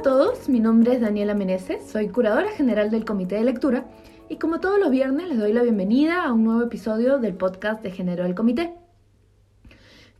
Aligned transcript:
a 0.00 0.02
todos, 0.02 0.48
mi 0.48 0.60
nombre 0.60 0.94
es 0.94 1.02
Daniela 1.02 1.34
Meneses, 1.34 1.86
soy 1.86 2.08
curadora 2.08 2.48
general 2.52 2.90
del 2.90 3.04
Comité 3.04 3.34
de 3.34 3.44
Lectura 3.44 3.84
y 4.30 4.36
como 4.36 4.58
todos 4.58 4.80
los 4.80 4.90
viernes 4.90 5.28
les 5.28 5.38
doy 5.38 5.52
la 5.52 5.62
bienvenida 5.62 6.24
a 6.24 6.32
un 6.32 6.42
nuevo 6.42 6.62
episodio 6.62 7.18
del 7.18 7.34
podcast 7.34 7.82
de 7.82 7.90
Género 7.90 8.22
del 8.22 8.34
Comité. 8.34 8.72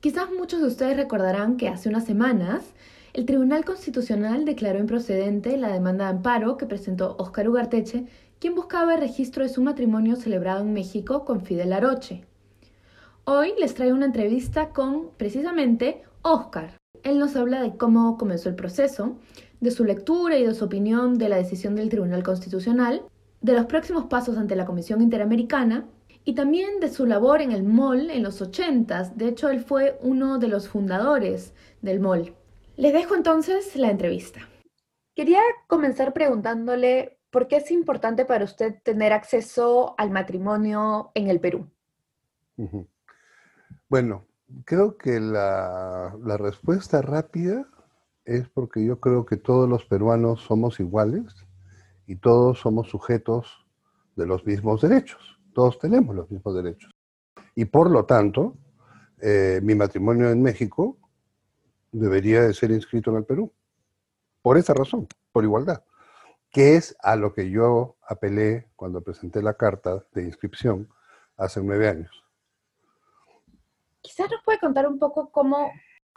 Quizás 0.01 0.31
muchos 0.39 0.61
de 0.61 0.67
ustedes 0.67 0.99
recordarán 0.99 1.57
que 1.57 1.69
hace 1.69 1.89
unas 1.89 2.05
semanas 2.05 2.75
el 3.15 3.25
Tribunal 3.25 3.65
Constitucional 3.65 4.45
declaró 4.45 4.79
improcedente 4.79 5.57
la 5.57 5.73
demanda 5.73 6.05
de 6.05 6.11
amparo 6.11 6.59
que 6.59 6.67
presentó 6.67 7.17
Óscar 7.19 7.49
Ugarteche, 7.49 8.05
quien 8.39 8.55
buscaba 8.55 8.93
el 8.93 9.01
registro 9.01 9.45
de 9.45 9.49
su 9.49 9.63
matrimonio 9.63 10.17
celebrado 10.17 10.61
en 10.61 10.75
México 10.75 11.25
con 11.25 11.41
Fidel 11.41 11.73
Aroche. 11.73 12.27
Hoy 13.25 13.55
les 13.59 13.73
traigo 13.73 13.97
una 13.97 14.05
entrevista 14.05 14.75
con 14.75 15.09
precisamente 15.17 16.03
Óscar. 16.21 16.79
Él 17.03 17.19
nos 17.19 17.35
habla 17.35 17.63
de 17.63 17.79
cómo 17.79 18.19
comenzó 18.19 18.51
el 18.51 18.57
proceso, 18.57 19.17
de 19.61 19.71
su 19.71 19.85
lectura 19.85 20.37
y 20.37 20.47
de 20.47 20.55
su 20.55 20.65
opinión 20.65 21.19
de 21.19 21.29
la 21.29 21.37
decisión 21.37 21.77
del 21.77 21.89
Tribunal 21.89 22.23
Constitucional, 22.23 23.03
de 23.41 23.53
los 23.53 23.67
próximos 23.67 24.07
pasos 24.07 24.37
ante 24.37 24.57
la 24.57 24.67
Comisión 24.67 25.01
Interamericana 25.01 25.87
y 26.25 26.35
también 26.35 26.81
de 26.81 26.91
su 26.91 27.07
labor 27.07 27.41
en 27.41 27.53
el 27.53 27.63
MOL 27.63 28.11
en 28.11 28.23
los 28.23 28.43
80. 28.43 29.13
De 29.15 29.29
hecho, 29.29 29.49
él 29.49 29.61
fue 29.61 29.99
uno 30.03 30.39
de 30.39 30.49
los 30.49 30.69
fundadores 30.69 31.55
del 31.83 32.01
MOL. 32.01 32.35
Les 32.77 32.93
dejo 32.93 33.15
entonces 33.15 33.77
la 33.77 33.91
entrevista. 33.91 34.41
Quería 35.15 35.41
comenzar 35.67 36.13
preguntándole 36.13 37.19
por 37.31 37.49
qué 37.49 37.57
es 37.57 37.71
importante 37.71 38.25
para 38.25 38.45
usted 38.45 38.83
tener 38.83 39.13
acceso 39.13 39.95
al 39.99 40.11
matrimonio 40.11 41.11
en 41.15 41.29
el 41.29 41.41
Perú. 41.41 41.71
Bueno, 43.89 44.27
creo 44.65 44.97
que 44.97 45.21
la, 45.21 46.17
respuesta 46.39 47.03
rápida 47.03 47.67
es 48.25 48.49
porque 48.49 48.85
yo 48.85 49.01
creo 49.01 49.25
que 49.25 49.37
todos 49.37 49.69
los 49.69 49.85
peruanos 49.85 50.43
somos 50.43 50.81
iguales 50.81 51.35
y 52.07 52.17
todos 52.17 52.59
somos 52.59 52.89
sujetos 52.89 53.67
de 54.17 54.27
los 54.27 54.45
mismos 54.45 54.81
derechos. 54.83 55.39
Todos 55.55 55.79
tenemos 55.79 56.15
los 56.15 56.31
mismos 56.31 56.55
derechos. 56.55 56.91
Y 57.55 57.65
por 57.65 57.91
lo 57.91 58.05
tanto, 58.05 58.57
eh, 59.21 59.61
mi 59.63 59.75
matrimonio 59.75 60.31
en 60.31 60.43
México 60.43 60.99
debería 61.93 62.43
de 62.43 62.55
ser 62.55 62.71
inscrito 62.71 63.11
en 63.11 63.19
el 63.19 63.25
Perú. 63.25 63.53
Por 64.43 64.57
esa 64.57 64.75
razón, 64.75 65.07
por 65.33 65.45
igualdad, 65.45 65.85
que 66.51 66.77
es 66.77 66.97
a 67.03 67.17
lo 67.17 67.35
que 67.35 67.51
yo 67.51 67.97
apelé 68.03 68.71
cuando 68.77 69.03
presenté 69.03 69.43
la 69.43 69.55
carta 69.55 70.05
de 70.13 70.25
inscripción 70.25 70.89
hace 71.37 71.63
nueve 71.63 71.89
años. 71.89 72.25
Quizás 74.01 74.31
nos 74.31 74.43
puede 74.45 74.59
contar 74.59 74.87
un 74.87 74.99
poco 74.99 75.31
cómo 75.31 75.71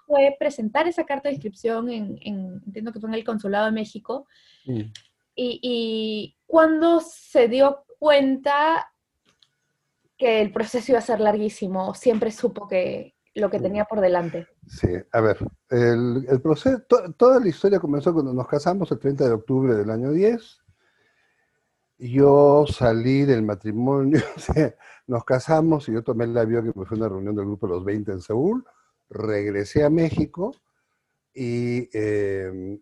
fue 0.06 0.36
presentar 0.40 0.88
esa 0.88 1.06
carta 1.06 1.30
de 1.30 1.36
inscripción 1.36 1.90
en, 1.90 2.18
entiendo 2.66 2.92
que 2.92 3.00
fue 3.00 3.10
en 3.10 3.16
el 3.16 3.24
Consulado 3.24 3.66
de 3.66 3.72
México, 3.72 4.28
y, 4.66 5.60
y 5.62 6.38
cuándo 6.46 7.00
se 7.00 7.48
dio 7.48 7.86
cuenta 8.00 8.92
que 10.18 10.42
el 10.42 10.52
proceso 10.52 10.92
iba 10.92 11.00
a 11.00 11.02
ser 11.02 11.20
larguísimo, 11.20 11.94
siempre 11.96 12.32
supo 12.32 12.68
que, 12.68 13.14
lo 13.36 13.50
que 13.50 13.60
tenía 13.60 13.86
por 13.86 14.00
delante. 14.00 14.48
Sí, 14.68 14.90
a 15.12 15.22
ver, 15.22 15.38
el, 15.70 16.42
proceso, 16.42 16.82
toda 17.18 17.40
la 17.40 17.48
historia 17.48 17.80
comenzó 17.80 18.14
cuando 18.14 18.34
nos 18.34 18.48
casamos 18.48 18.92
el 18.92 19.00
30 19.00 19.26
de 19.26 19.34
octubre 19.34 19.76
del 19.76 19.90
año 19.90 20.12
10. 20.12 20.60
Yo 22.00 22.66
salí 22.68 23.24
del 23.24 23.44
matrimonio, 23.44 24.22
nos 25.08 25.24
casamos 25.24 25.88
y 25.90 25.94
yo 25.94 26.04
tomé 26.04 26.26
el 26.26 26.38
avión 26.38 26.72
que 26.72 26.80
me 26.80 26.86
fue 26.86 26.98
a 26.98 27.00
una 27.00 27.10
reunión 27.10 27.36
del 27.36 27.46
grupo 27.46 27.68
los 27.68 27.84
20 27.84 28.12
en 28.12 28.22
Seúl, 28.22 28.66
regresé 29.14 29.84
a 29.84 29.90
México 29.90 30.56
y 31.34 31.90
em, 31.98 32.82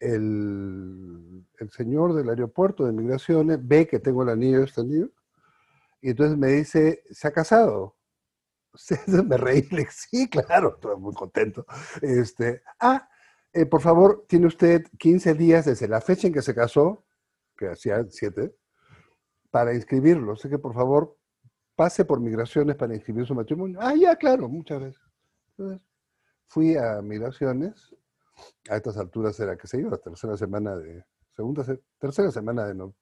el, 0.00 1.46
el, 1.58 1.70
señor 1.70 2.14
del 2.14 2.28
aeropuerto 2.28 2.84
de 2.84 2.92
migraciones 2.92 3.58
ve 3.62 3.86
que 3.86 3.98
tengo 4.00 4.22
el 4.22 4.28
anillo 4.28 4.62
extendido 4.62 5.10
y 6.04 6.10
entonces 6.10 6.36
me 6.36 6.48
dice, 6.48 7.02
¿se 7.10 7.28
ha 7.28 7.32
casado? 7.32 7.96
me 9.26 9.36
reí, 9.36 9.62
le 9.70 9.86
sí, 9.90 10.28
claro, 10.28 10.74
estoy 10.74 10.96
muy 10.96 11.14
contento. 11.14 11.64
Este, 12.02 12.62
ah, 12.80 13.08
eh, 13.52 13.66
por 13.66 13.80
favor, 13.80 14.26
tiene 14.28 14.46
usted 14.46 14.84
15 14.98 15.34
días 15.34 15.64
desde 15.64 15.88
la 15.88 16.00
fecha 16.00 16.26
en 16.26 16.34
que 16.34 16.42
se 16.42 16.54
casó, 16.54 17.06
que 17.56 17.68
hacía 17.68 18.04
7, 18.06 18.54
para 19.50 19.74
inscribirlo. 19.74 20.32
Así 20.32 20.48
que, 20.48 20.58
por 20.58 20.74
favor, 20.74 21.16
pase 21.76 22.04
por 22.04 22.20
migraciones 22.20 22.76
para 22.76 22.94
inscribir 22.94 23.26
su 23.26 23.34
matrimonio. 23.34 23.78
Ah, 23.80 23.94
ya, 23.94 24.16
claro, 24.16 24.48
muchas 24.48 24.80
veces. 24.80 25.03
Entonces, 25.56 25.80
fui 26.48 26.76
a 26.76 27.00
migraciones. 27.02 27.94
A 28.68 28.76
estas 28.76 28.96
alturas 28.96 29.38
era, 29.38 29.56
que 29.56 29.68
se 29.68 29.78
iba, 29.78 29.90
la 29.90 29.98
tercera 29.98 30.36
semana 30.36 30.76
de, 30.76 31.04
segunda, 31.36 31.64
tercera 31.98 32.32
semana 32.32 32.66
de, 32.66 32.74
no, 32.74 32.92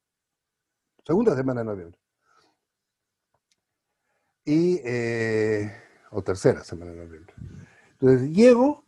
segunda 1.05 1.35
semana 1.35 1.61
de 1.63 1.67
noviembre 1.67 2.03
y, 4.45 4.81
eh, 4.85 5.73
o 6.11 6.23
tercera 6.23 6.65
semana 6.65 6.93
de 6.93 7.05
noviembre. 7.05 7.35
Entonces 7.93 8.31
llego, 8.31 8.85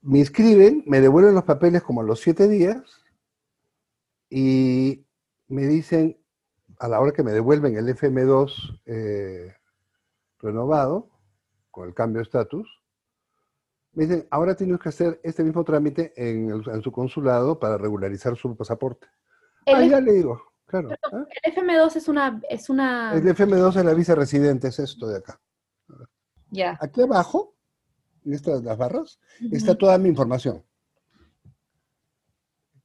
me 0.00 0.18
inscriben, 0.18 0.82
me 0.86 1.00
devuelven 1.00 1.34
los 1.34 1.44
papeles 1.44 1.82
como 1.82 2.00
a 2.00 2.04
los 2.04 2.20
siete 2.20 2.48
días 2.48 2.82
y 4.30 5.06
me 5.48 5.66
dicen, 5.66 6.18
a 6.78 6.88
la 6.88 7.00
hora 7.00 7.12
que 7.12 7.22
me 7.22 7.32
devuelven 7.32 7.76
el 7.76 7.88
FM2 7.88 8.80
eh, 8.86 9.54
renovado, 10.40 11.10
con 11.72 11.88
el 11.88 11.94
cambio 11.94 12.18
de 12.18 12.24
estatus, 12.24 12.68
me 13.94 14.04
dicen, 14.04 14.26
ahora 14.30 14.54
tienes 14.54 14.78
que 14.78 14.88
hacer 14.88 15.20
este 15.24 15.42
mismo 15.42 15.64
trámite 15.64 16.12
en, 16.16 16.62
su 16.82 16.92
consulado 16.92 17.58
para 17.58 17.76
regularizar 17.76 18.36
su 18.36 18.56
pasaporte. 18.56 19.06
Ah, 19.66 19.82
ya 19.82 20.00
le 20.00 20.12
digo. 20.12 20.40
Claro. 20.66 20.90
¿ah? 20.90 21.26
El 21.42 21.54
FM2 21.54 21.96
es 21.96 22.08
una, 22.08 22.40
es 22.48 22.70
una... 22.70 23.12
El 23.14 23.24
FM2 23.24 23.76
es 23.76 23.84
la 23.84 23.94
visa 23.94 24.14
residente, 24.14 24.68
es 24.68 24.78
esto 24.78 25.08
de 25.08 25.18
acá. 25.18 25.40
Ya. 26.50 26.78
Aquí 26.80 27.02
abajo, 27.02 27.54
en 28.24 28.34
estas 28.34 28.62
las 28.62 28.78
barras, 28.78 29.18
está 29.50 29.74
toda 29.74 29.98
mi 29.98 30.08
información. 30.08 30.64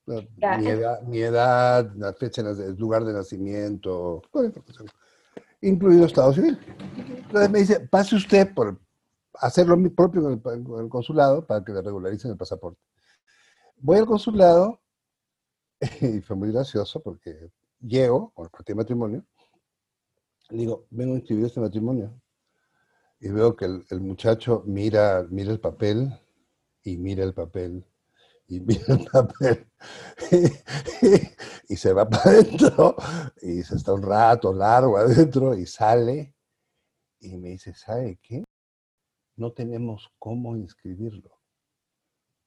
Mi 0.06 0.70
edad, 0.70 1.02
mi 1.04 1.20
edad, 1.20 1.92
la 1.96 2.14
fecha, 2.14 2.42
el 2.42 2.76
lugar 2.76 3.04
de 3.04 3.14
nacimiento, 3.14 4.22
toda 4.32 4.44
la 4.44 4.48
información. 4.48 4.88
Incluido 5.62 6.06
Estado 6.06 6.34
Civil. 6.34 6.58
Entonces 6.98 7.50
me 7.50 7.60
dice, 7.60 7.80
pase 7.80 8.16
usted 8.16 8.54
por 8.54 8.80
hacerlo 9.34 9.78
propio 9.96 10.30
en 10.30 10.80
el 10.80 10.90
consulado 10.90 11.46
para 11.46 11.64
que 11.64 11.74
le 11.74 11.82
regularicen 11.82 12.32
el 12.32 12.38
pasaporte. 12.38 12.80
Voy 13.78 14.00
al 14.00 14.06
consulado 14.06 14.82
y 16.02 16.22
fue 16.22 16.36
muy 16.36 16.52
gracioso 16.52 17.02
porque 17.02 17.52
llego 17.80 18.32
con 18.32 18.46
el 18.46 18.52
partido 18.52 18.76
de 18.76 18.84
matrimonio, 18.84 19.26
le 20.50 20.58
digo, 20.58 20.88
vengo 20.90 21.14
a 21.14 21.18
inscribir 21.18 21.46
este 21.46 21.60
matrimonio. 21.60 22.20
Y 23.20 23.30
veo 23.30 23.56
que 23.56 23.66
el, 23.66 24.02
muchacho 24.02 24.64
mira, 24.66 25.26
mira 25.30 25.52
el 25.52 25.60
papel 25.60 26.14
y 26.84 26.98
mira 26.98 27.24
el 27.24 27.34
papel 27.34 27.84
y 28.48 28.58
el 28.58 29.06
papel 29.12 29.68
y, 31.68 31.76
se 31.76 31.94
va 31.94 32.10
para 32.10 32.32
adentro 32.32 32.96
y 33.42 33.62
se 33.64 33.76
está 33.76 33.94
un 33.94 34.04
rato 34.04 34.54
largo 34.54 34.98
adentro 34.98 35.54
y 35.58 35.66
sale 35.66 36.34
y 37.20 37.38
me 37.38 37.50
dice, 37.50 37.74
¿sabe 37.74 38.20
qué? 38.22 38.44
No 39.36 39.52
tenemos 39.52 40.12
cómo 40.18 40.56
inscribirlo. 40.56 41.38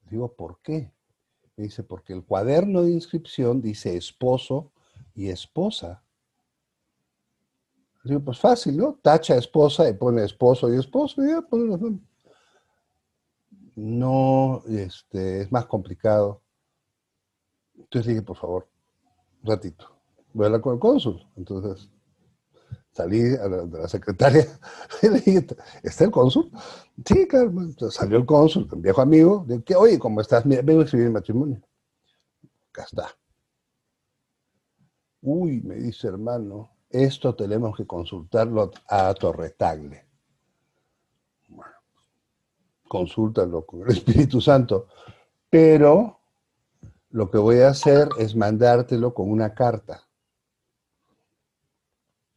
Digo, 0.09 0.34
¿por 0.34 0.61
qué? 0.62 0.93
Me 1.56 1.65
dice, 1.65 1.83
porque 1.83 2.12
el 2.12 2.25
cuaderno 2.25 2.82
de 2.82 2.93
inscripción 2.93 3.61
dice 3.61 3.97
esposo 3.97 4.72
y 5.15 5.28
esposa. 5.28 6.03
Digo, 8.05 8.21
pues 8.21 8.38
fácil, 8.38 8.77
¿no? 8.77 8.99
Tacha 9.03 9.37
esposa 9.37 9.88
y 9.88 9.93
pone 9.93 10.25
esposo 10.25 10.73
y 10.73 10.79
esposo 10.79 11.23
y 11.23 11.29
ya 11.29 11.43
pone 11.43 11.76
nombres. 11.76 12.10
No, 13.81 14.62
este, 14.69 15.41
es 15.41 15.53
más 15.53 15.65
complicado. 15.65 16.43
Entonces 17.79 18.09
dije, 18.09 18.23
por 18.23 18.37
favor, 18.37 18.69
un 19.43 19.50
ratito, 19.50 19.88
voy 20.35 20.44
a 20.44 20.47
hablar 20.49 20.61
con 20.61 20.75
el 20.75 20.79
cónsul. 20.79 21.27
Entonces 21.35 21.88
salí 22.93 23.35
a 23.37 23.49
la, 23.49 23.65
de 23.65 23.79
la 23.79 23.88
secretaria 23.88 24.47
y 25.03 25.09
le 25.09 25.21
dije, 25.21 25.47
¿está 25.82 26.05
el 26.05 26.11
cónsul? 26.11 26.50
Sí, 27.06 27.27
claro. 27.27 27.49
Entonces 27.49 27.94
salió 27.94 28.19
el 28.19 28.27
cónsul, 28.27 28.69
un 28.71 28.82
viejo 28.82 29.00
amigo, 29.00 29.44
de 29.49 29.62
que, 29.62 29.75
oye, 29.75 29.99
¿cómo 29.99 30.21
estás? 30.21 30.47
Vengo 30.47 30.83
a 30.83 30.85
escribir 30.85 31.06
el 31.06 31.15
matrimonio. 31.15 31.62
Acá 32.69 32.85
está. 32.85 33.17
Uy, 35.23 35.62
me 35.62 35.76
dice 35.76 36.09
hermano, 36.09 36.76
esto 36.91 37.35
tenemos 37.35 37.75
que 37.75 37.87
consultarlo 37.87 38.71
a 38.88 39.15
Torretagle. 39.15 40.10
Consúltalo 42.90 43.64
con 43.64 43.82
el 43.82 43.90
Espíritu 43.90 44.40
Santo. 44.40 44.88
Pero 45.48 46.19
lo 47.10 47.31
que 47.31 47.38
voy 47.38 47.60
a 47.60 47.69
hacer 47.69 48.08
es 48.19 48.34
mandártelo 48.34 49.14
con 49.14 49.31
una 49.31 49.54
carta. 49.54 50.08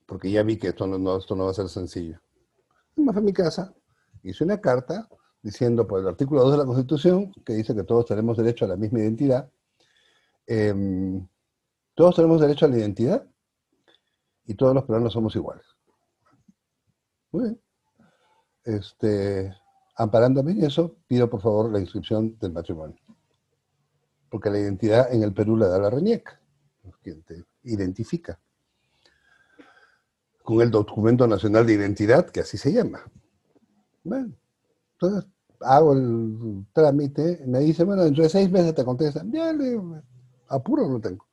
Porque 0.05 0.29
ya 0.29 0.43
vi 0.43 0.57
que 0.57 0.67
esto 0.67 0.85
no, 0.85 1.17
esto 1.17 1.35
no 1.35 1.45
va 1.45 1.49
a 1.49 1.55
ser 1.55 1.69
sencillo. 1.69 2.19
Me 2.95 3.09
a 3.09 3.19
mi 3.19 3.33
casa, 3.33 3.73
hice 4.21 4.43
una 4.43 4.61
carta 4.61 5.09
diciendo 5.41 5.87
por 5.87 6.01
el 6.01 6.07
artículo 6.07 6.43
2 6.43 6.51
de 6.51 6.57
la 6.59 6.65
Constitución, 6.65 7.33
que 7.43 7.53
dice 7.53 7.73
que 7.73 7.83
todos 7.83 8.05
tenemos 8.05 8.37
derecho 8.37 8.65
a 8.65 8.67
la 8.67 8.75
misma 8.75 8.99
identidad, 8.99 9.49
em, 10.45 11.27
todos 11.95 12.15
tenemos 12.15 12.39
derecho 12.39 12.67
a 12.67 12.69
la 12.69 12.77
identidad 12.77 13.25
y 14.45 14.53
todos 14.53 14.75
los 14.75 14.83
peruanos 14.83 15.13
somos 15.13 15.35
iguales. 15.35 15.65
Muy 17.31 17.43
bien. 17.43 17.61
Este, 18.63 19.62
amparándome 19.95 20.51
en 20.51 20.63
eso, 20.63 20.95
pido 21.07 21.29
por 21.29 21.41
favor 21.41 21.71
la 21.71 21.79
inscripción 21.79 22.37
del 22.39 22.51
matrimonio. 22.51 22.99
Porque 24.29 24.49
la 24.49 24.59
identidad 24.59 25.13
en 25.13 25.23
el 25.23 25.33
Perú 25.33 25.57
la 25.57 25.67
da 25.67 25.79
la 25.79 25.89
RENIEC, 25.89 26.39
quien 27.01 27.21
te 27.23 27.43
identifica. 27.63 28.39
Con 30.41 30.61
el 30.61 30.71
documento 30.71 31.27
nacional 31.27 31.65
de 31.65 31.73
identidad, 31.73 32.29
que 32.29 32.41
así 32.41 32.57
se 32.57 32.73
llama. 32.73 32.99
Bueno, 34.03 34.33
entonces 34.93 35.29
hago 35.61 35.93
el 35.93 36.65
trámite, 36.73 37.43
me 37.47 37.59
dice, 37.59 37.83
bueno, 37.83 38.03
dentro 38.03 38.23
de 38.23 38.29
seis 38.29 38.51
meses 38.51 38.75
te 38.75 38.83
contestan. 38.83 39.31
Ya, 39.31 39.53
le 39.53 39.79
apuro 40.49 40.87
no 40.89 40.99
tengo. 40.99 41.25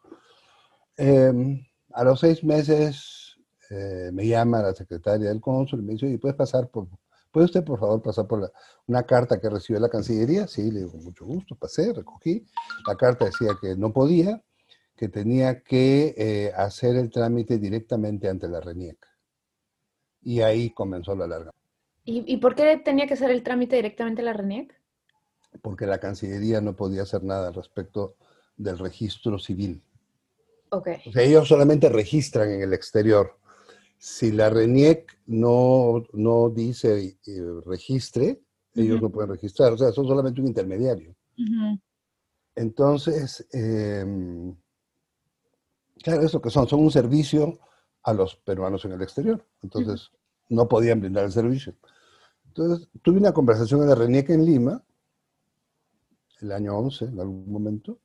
Em, 0.97 1.65
a 1.93 2.05
los 2.05 2.21
seis 2.21 2.45
meses 2.45 3.37
eh, 3.71 4.11
me 4.13 4.27
llama 4.27 4.63
la 4.63 4.75
secretaria 4.75 5.29
del 5.29 5.41
cónsul 5.41 5.81
y 5.81 5.83
me 5.83 5.93
dice, 5.95 6.09
¿y 6.09 6.19
puedes 6.19 6.37
pasar 6.37 6.69
por, 6.69 6.87
puede 7.31 7.47
usted 7.47 7.65
por 7.65 7.79
favor 7.79 8.03
pasar 8.03 8.27
por 8.27 8.53
una 8.87 9.03
carta 9.05 9.41
que 9.41 9.49
recibió 9.49 9.81
la 9.81 9.89
Cancillería? 9.89 10.47
Sí, 10.47 10.71
le 10.71 10.81
digo, 10.81 10.93
con 10.93 11.05
mucho 11.05 11.25
gusto, 11.25 11.55
pasé, 11.55 11.93
recogí. 11.93 12.45
La 12.87 12.97
carta 12.97 13.27
decía 13.27 13.51
que 13.61 13.77
no 13.77 13.93
podía, 13.93 14.43
que 14.97 15.09
tenía 15.09 15.63
que 15.63 16.15
eh, 16.17 16.53
hacer 16.57 16.97
el 16.97 17.11
trámite 17.11 17.59
directamente 17.59 18.29
ante 18.29 18.49
la 18.49 18.61
RENIEC. 18.61 19.07
Y 20.23 20.43
ahí 20.43 20.71
comenzó 20.71 21.15
la 21.15 21.27
larga. 21.27 21.53
¿Y, 22.05 22.39
por 22.39 22.55
qué 22.55 22.77
tenía 22.85 23.07
que 23.07 23.15
hacer 23.15 23.31
el 23.31 23.43
trámite 23.43 23.77
directamente 23.77 24.23
a 24.23 24.25
la 24.25 24.33
RENIEC? 24.33 24.75
Porque 25.63 25.87
la 25.87 25.99
Cancillería 25.99 26.61
no 26.61 26.75
podía 26.75 27.03
hacer 27.03 27.23
nada 27.23 27.49
al 27.49 27.55
respecto 27.55 28.17
del 28.57 28.79
registro 28.79 29.39
civil. 29.39 29.83
Ok. 30.71 30.89
O 31.07 31.13
sea, 31.13 31.23
ellos 31.23 31.49
solamente 31.49 31.89
registran 31.89 32.51
en 32.51 32.63
el 32.63 32.75
exterior. 32.75 33.39
Si 34.03 34.33
la 34.33 34.49
RENIEC 34.49 35.21
no, 35.27 36.03
no 36.15 36.49
dice 36.49 37.19
eh, 37.27 37.43
registre, 37.67 38.41
ellos 38.75 39.03
no 39.03 39.11
pueden 39.11 39.33
registrar. 39.33 39.75
O 39.75 39.77
sea, 39.77 39.93
son 39.93 40.07
solamente 40.07 40.41
un 40.41 40.47
intermediario. 40.47 41.15
Entonces, 42.55 43.47
em, 43.53 44.57
claro, 46.03 46.23
eso 46.23 46.41
que 46.41 46.49
son, 46.49 46.67
son 46.67 46.81
un 46.81 46.91
servicio 46.91 47.59
a 48.03 48.15
los 48.15 48.37
peruanos 48.37 48.87
en 48.87 48.93
el 48.93 49.03
exterior. 49.03 49.47
Entonces, 49.63 50.11
no 50.49 50.67
podían 50.67 51.01
brindar 51.01 51.27
el 51.27 51.33
servicio. 51.33 51.75
Entonces, 52.47 52.89
tuve 53.03 53.19
una 53.19 53.33
conversación 53.33 53.83
en 53.83 53.89
la 53.91 53.97
RENIEC 53.97 54.31
en 54.31 54.47
Lima, 54.47 54.83
el 56.41 56.53
año 56.53 56.75
11, 56.79 57.05
en 57.05 57.21
algún 57.21 57.53
momento. 57.53 57.99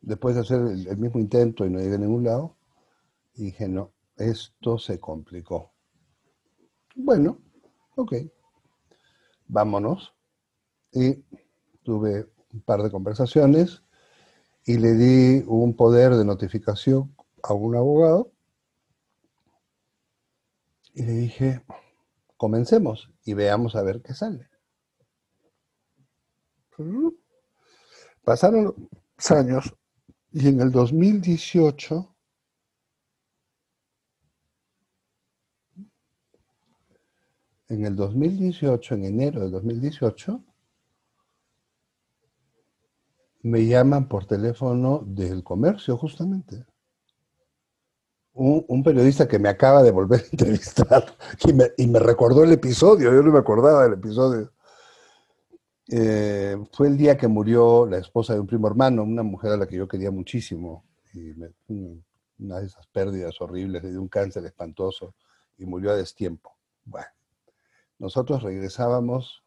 Después 0.00 0.34
de 0.34 0.40
hacer 0.40 0.60
el, 0.60 0.96
mismo 0.96 1.20
intento 1.20 1.66
y 1.66 1.70
no 1.70 1.78
llegué 1.78 1.96
a 1.96 1.98
ningún 1.98 2.24
lado, 2.24 2.55
dije, 3.44 3.68
no, 3.68 3.92
esto 4.16 4.78
se 4.78 4.98
complicó. 4.98 5.72
Bueno, 6.94 7.42
ok, 7.96 8.14
vámonos. 9.46 10.14
Y 10.92 11.24
tuve 11.82 12.26
un 12.52 12.60
par 12.62 12.82
de 12.82 12.90
conversaciones 12.90 13.82
y 14.64 14.78
le 14.78 14.94
di 14.94 15.44
un 15.46 15.76
poder 15.76 16.14
de 16.14 16.24
notificación 16.24 17.14
a 17.42 17.52
un 17.52 17.76
abogado 17.76 18.32
y 20.94 21.02
le 21.02 21.12
dije, 21.12 21.62
comencemos 22.38 23.10
y 23.24 23.34
veamos 23.34 23.76
a 23.76 23.82
ver 23.82 24.00
qué 24.00 24.14
sale. 24.14 24.48
Pasaron 28.24 28.88
años 29.30 29.74
y 30.32 30.48
en 30.48 30.60
el 30.60 30.72
2018 30.72 32.15
en 37.68 37.84
el 37.84 37.96
2018, 37.96 38.94
en 38.94 39.04
enero 39.04 39.40
de 39.40 39.50
2018, 39.50 40.42
me 43.42 43.64
llaman 43.66 44.08
por 44.08 44.26
teléfono 44.26 45.02
del 45.06 45.42
comercio, 45.42 45.96
justamente. 45.96 46.64
Un, 48.34 48.82
periodista 48.82 49.26
que 49.26 49.38
me 49.38 49.48
acaba 49.48 49.82
de 49.82 49.92
volver 49.92 50.20
a 50.20 50.24
entrevistar 50.32 51.16
y 51.76 51.86
me, 51.86 51.98
recordó 51.98 52.44
el 52.44 52.52
episodio, 52.52 53.12
yo 53.12 53.22
no 53.22 53.32
me 53.32 53.38
acordaba 53.38 53.84
del 53.84 53.94
episodio. 53.94 54.52
Eh, 55.88 56.56
fue 56.72 56.88
el 56.88 56.96
día 56.98 57.16
que 57.16 57.28
murió 57.28 57.86
la 57.86 57.98
esposa 57.98 58.34
de 58.34 58.40
un 58.40 58.46
primo 58.46 58.66
hermano, 58.66 59.04
una 59.04 59.22
mujer 59.22 59.52
a 59.52 59.56
la 59.56 59.66
que 59.66 59.76
yo 59.76 59.88
quería 59.88 60.10
muchísimo, 60.10 60.84
y 61.14 61.30
una 62.38 62.60
de 62.60 62.66
esas 62.66 62.86
pérdidas 62.88 63.40
horribles, 63.40 63.82
le 63.82 63.90
dio 63.90 64.02
un 64.02 64.08
cáncer 64.08 64.44
espantoso 64.44 65.14
y 65.56 65.64
murió 65.64 65.92
a 65.92 65.96
destiempo. 65.96 66.54
Bueno, 66.84 67.08
nosotros 67.98 68.42
regresábamos 68.42 69.42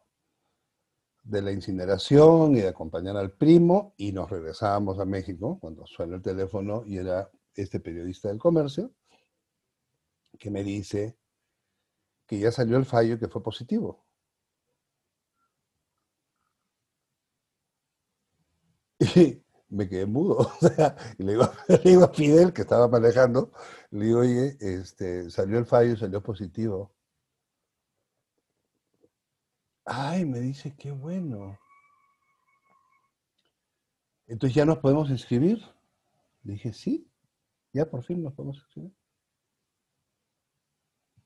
de 1.22 1.42
la 1.42 1.52
incineración 1.52 2.56
y 2.56 2.60
de 2.60 2.68
acompañar 2.68 3.16
al 3.16 3.32
primo 3.32 3.94
y 3.96 4.12
nos 4.12 4.30
regresábamos 4.30 4.98
a 4.98 5.04
México 5.04 5.58
cuando 5.60 5.86
suena 5.86 6.16
el 6.16 6.22
teléfono 6.22 6.82
y 6.86 6.98
era 6.98 7.30
este 7.54 7.80
periodista 7.80 8.28
del 8.28 8.38
comercio 8.38 8.92
que 10.38 10.50
me 10.50 10.64
dice 10.64 11.16
que 12.26 12.38
ya 12.38 12.50
salió 12.52 12.76
el 12.76 12.86
fallo 12.86 13.14
y 13.14 13.18
que 13.18 13.28
fue 13.28 13.42
positivo. 13.42 14.04
Y 19.16 19.42
me 19.70 19.88
quedé 19.88 20.06
mudo. 20.06 20.50
y 21.18 21.22
le 21.24 21.32
digo, 21.32 22.04
a 22.04 22.08
Fidel, 22.12 22.52
que 22.52 22.62
estaba 22.62 22.88
manejando, 22.88 23.52
le 23.90 24.06
digo, 24.06 24.20
oye, 24.20 24.56
este, 24.60 25.30
salió 25.30 25.58
el 25.58 25.66
fallo 25.66 25.94
y 25.94 25.96
salió 25.96 26.22
positivo. 26.22 26.92
Ay, 29.92 30.24
me 30.24 30.38
dice, 30.38 30.72
qué 30.78 30.92
bueno. 30.92 31.58
Entonces 34.28 34.54
ya 34.54 34.64
nos 34.64 34.78
podemos 34.78 35.10
inscribir. 35.10 35.60
Dije, 36.44 36.72
sí, 36.72 37.10
ya 37.72 37.90
por 37.90 38.04
fin 38.04 38.22
nos 38.22 38.32
podemos 38.34 38.58
inscribir. 38.58 38.92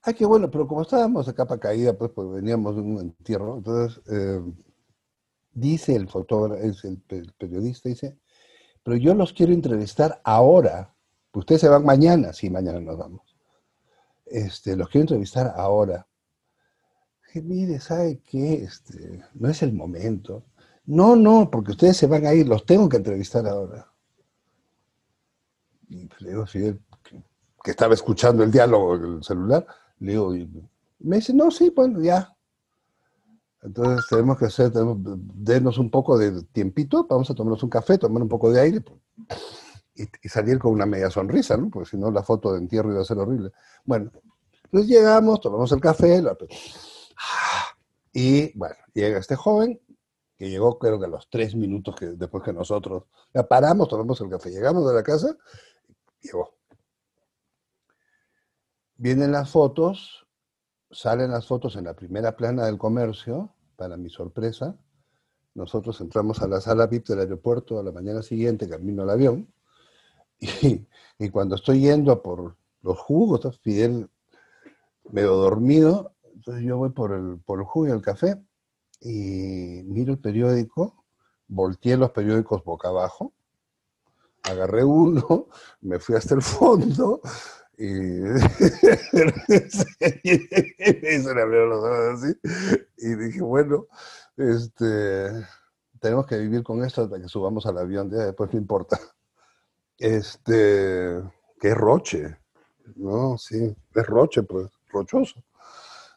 Ay, 0.00 0.14
qué 0.14 0.24
bueno, 0.24 0.50
pero 0.50 0.66
como 0.66 0.80
estábamos 0.80 1.28
a 1.28 1.34
capa 1.34 1.60
caída, 1.60 1.92
pues, 1.92 2.10
veníamos 2.16 2.74
de 2.76 2.80
un 2.80 3.00
entierro, 3.00 3.58
entonces 3.58 4.02
eh, 4.10 4.40
dice 5.52 5.94
el 5.94 6.08
fotógrafo, 6.08 6.62
es 6.62 6.84
el, 6.86 7.02
periodista, 7.36 7.90
dice, 7.90 8.18
pero 8.82 8.96
yo 8.96 9.12
los 9.12 9.34
quiero 9.34 9.52
entrevistar 9.52 10.22
ahora. 10.24 10.96
Ustedes 11.34 11.60
se 11.60 11.68
van 11.68 11.84
mañana, 11.84 12.32
sí, 12.32 12.48
mañana 12.48 12.80
nos 12.80 12.96
vamos. 12.96 13.36
Este, 14.24 14.74
los 14.74 14.88
quiero 14.88 15.02
entrevistar 15.02 15.52
ahora 15.54 16.06
mire, 17.42 17.80
¿sabe 17.80 18.20
qué? 18.28 18.64
Este, 18.64 19.22
no 19.34 19.48
es 19.48 19.62
el 19.62 19.72
momento. 19.72 20.44
No, 20.86 21.16
no, 21.16 21.50
porque 21.50 21.72
ustedes 21.72 21.96
se 21.96 22.06
van 22.06 22.26
a 22.26 22.34
ir, 22.34 22.46
los 22.46 22.66
tengo 22.66 22.88
que 22.88 22.98
entrevistar 22.98 23.46
ahora. 23.46 23.88
Y 25.88 26.08
le 26.20 26.30
digo, 26.30 26.46
Fidel, 26.46 26.80
que, 27.02 27.70
estaba 27.70 27.94
escuchando 27.94 28.42
el 28.42 28.50
diálogo 28.50 28.96
en 28.96 29.04
el 29.16 29.24
celular, 29.24 29.66
le 30.00 30.12
digo, 30.12 30.34
y 30.34 30.48
me 31.00 31.16
dice, 31.16 31.32
no, 31.32 31.50
sí, 31.50 31.72
bueno, 31.74 32.00
ya. 32.00 32.34
Entonces 33.62 34.04
tenemos 34.10 34.38
que 34.38 34.44
hacer, 34.44 34.70
tenemos, 34.70 34.98
denos 35.34 35.78
un 35.78 35.90
poco 35.90 36.18
de 36.18 36.42
tiempito, 36.52 37.06
vamos 37.08 37.30
a 37.30 37.34
tomarnos 37.34 37.62
un 37.62 37.70
café, 37.70 37.96
tomar 37.96 38.22
un 38.22 38.28
poco 38.28 38.52
de 38.52 38.60
aire 38.60 38.84
y, 39.94 40.28
salir 40.28 40.58
con 40.58 40.72
una 40.72 40.84
media 40.84 41.10
sonrisa, 41.10 41.56
¿no? 41.56 41.70
Porque 41.70 41.90
si 41.90 41.96
no 41.96 42.10
la 42.10 42.22
foto 42.22 42.52
de 42.52 42.58
entierro 42.58 42.92
iba 42.92 43.00
a 43.00 43.04
ser 43.04 43.18
horrible. 43.18 43.52
Bueno, 43.84 44.10
entonces 44.64 44.90
llegamos, 44.90 45.40
tomamos 45.40 45.72
el 45.72 45.80
café, 45.80 46.20
la, 46.20 46.36
y 48.12 48.56
bueno, 48.56 48.76
llega 48.92 49.18
este 49.18 49.36
joven, 49.36 49.80
que 50.36 50.50
llegó 50.50 50.78
creo 50.78 50.98
que 50.98 51.06
a 51.06 51.08
los 51.08 51.28
tres 51.30 51.54
minutos 51.54 51.94
que, 51.96 52.06
después 52.06 52.42
que 52.42 52.52
nosotros, 52.52 53.04
ya 53.32 53.46
paramos, 53.46 53.88
tomamos 53.88 54.20
el 54.20 54.30
café, 54.30 54.50
llegamos 54.50 54.86
de 54.86 54.94
la 54.94 55.02
casa, 55.02 55.36
llegó. 56.20 56.54
Vienen 58.96 59.32
las 59.32 59.50
fotos, 59.50 60.26
salen 60.90 61.30
las 61.30 61.46
fotos 61.46 61.76
en 61.76 61.84
la 61.84 61.94
primera 61.94 62.36
plana 62.36 62.66
del 62.66 62.78
comercio, 62.78 63.54
para 63.76 63.96
mi 63.96 64.08
sorpresa. 64.08 64.78
Nosotros 65.54 66.00
entramos 66.00 66.42
a 66.42 66.48
la 66.48 66.60
sala 66.60 66.86
VIP 66.86 67.08
del 67.08 67.20
aeropuerto 67.20 67.78
a 67.78 67.82
la 67.82 67.92
mañana 67.92 68.22
siguiente, 68.22 68.68
camino 68.68 69.02
al 69.02 69.10
avión, 69.10 69.52
y, 70.40 70.86
y 71.18 71.30
cuando 71.30 71.56
estoy 71.56 71.80
yendo 71.80 72.22
por 72.22 72.56
los 72.82 72.98
jugos, 72.98 73.58
Fidel 73.60 74.10
medio 75.10 75.34
dormido, 75.34 76.13
entonces 76.44 76.66
yo 76.66 76.76
voy 76.76 76.90
por 76.90 77.12
el, 77.12 77.38
por 77.38 77.58
el 77.58 77.64
jugo 77.64 77.88
y 77.88 77.90
el 77.90 78.02
café 78.02 78.36
y 79.00 79.82
miro 79.86 80.12
el 80.12 80.18
periódico, 80.18 81.06
volteé 81.48 81.96
los 81.96 82.10
periódicos 82.10 82.62
boca 82.64 82.88
abajo, 82.88 83.32
agarré 84.42 84.84
uno, 84.84 85.48
me 85.80 85.98
fui 85.98 86.16
hasta 86.16 86.34
el 86.34 86.42
fondo 86.42 87.22
Y 87.78 87.86
se 91.22 91.34
le 91.34 91.42
abrieron 91.42 91.70
los 91.70 91.78
ojos 91.82 92.22
así. 92.22 92.36
Y 92.98 93.14
dije, 93.14 93.40
bueno, 93.40 93.86
este, 94.36 95.30
tenemos 95.98 96.26
que 96.26 96.36
vivir 96.36 96.62
con 96.62 96.84
esto 96.84 97.04
hasta 97.04 97.18
que 97.18 97.28
subamos 97.28 97.64
al 97.64 97.78
avión, 97.78 98.10
ya 98.10 98.18
después 98.18 98.52
no 98.52 98.58
importa. 98.58 99.00
Este, 99.96 101.22
qué 101.58 101.74
roche, 101.74 102.36
¿no? 102.96 103.38
Sí, 103.38 103.74
es 103.94 104.06
roche, 104.06 104.42
pues, 104.42 104.70
rochoso. 104.90 105.42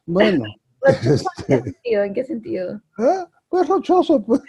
Bueno. 0.07 0.45
¿En 0.87 0.95
qué 1.01 1.09
este, 1.13 1.63
sentido? 1.63 2.03
¿En 2.03 2.13
qué 2.13 2.23
sentido? 2.23 2.81
¿Ah? 2.97 3.27
Pues 3.49 3.67
rochoso, 3.67 4.23
pues. 4.23 4.41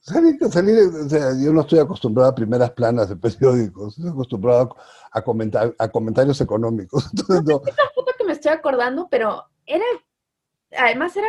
Salir, 0.00 0.36
salir, 0.50 0.78
o 0.80 1.08
sea, 1.08 1.30
yo 1.40 1.52
no 1.52 1.60
estoy 1.60 1.78
acostumbrado 1.78 2.30
a 2.30 2.34
primeras 2.34 2.72
planas 2.72 3.08
de 3.08 3.16
periódicos, 3.16 3.96
estoy 3.96 4.10
acostumbrado 4.10 4.74
a, 5.12 5.22
comentar, 5.22 5.72
a 5.78 5.88
comentarios 5.88 6.40
económicos. 6.40 7.08
Entonces, 7.12 7.44
no. 7.44 7.62
Esta 7.64 7.82
foto 7.94 8.12
que 8.18 8.24
me 8.24 8.32
estoy 8.32 8.50
acordando, 8.50 9.06
pero 9.08 9.44
era, 9.64 9.84
además 10.76 11.16
era 11.16 11.28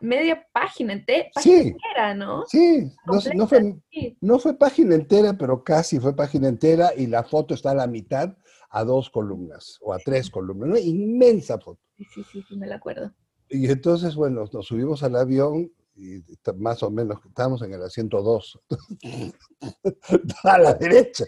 media 0.00 0.44
página, 0.52 0.94
entera, 0.94 1.28
sí, 1.40 1.76
¿no? 2.16 2.44
Sí, 2.48 2.90
no, 3.06 3.20
no, 3.34 3.46
fue, 3.46 3.76
no 4.20 4.38
fue 4.40 4.58
página 4.58 4.96
entera, 4.96 5.34
pero 5.34 5.62
casi 5.62 6.00
fue 6.00 6.16
página 6.16 6.48
entera 6.48 6.90
y 6.96 7.06
la 7.06 7.22
foto 7.22 7.54
está 7.54 7.70
a 7.70 7.76
la 7.76 7.86
mitad 7.86 8.34
a 8.70 8.84
dos 8.84 9.10
columnas 9.10 9.78
o 9.80 9.92
a 9.92 9.98
tres 9.98 10.30
columnas, 10.30 10.68
una 10.68 10.80
inmensa 10.80 11.58
foto. 11.58 11.80
Sí, 11.96 12.22
sí, 12.32 12.42
sí, 12.46 12.56
me 12.56 12.66
la 12.66 12.76
acuerdo. 12.76 13.12
Y 13.48 13.70
entonces, 13.70 14.14
bueno, 14.14 14.44
nos 14.52 14.66
subimos 14.66 15.02
al 15.02 15.16
avión 15.16 15.72
y 15.98 16.22
más 16.58 16.82
o 16.84 16.90
menos 16.90 17.18
estábamos 17.26 17.60
en 17.62 17.74
el 17.74 17.82
asiento 17.82 18.22
2, 18.22 18.60
a 20.44 20.58
la 20.58 20.74
derecha. 20.74 21.24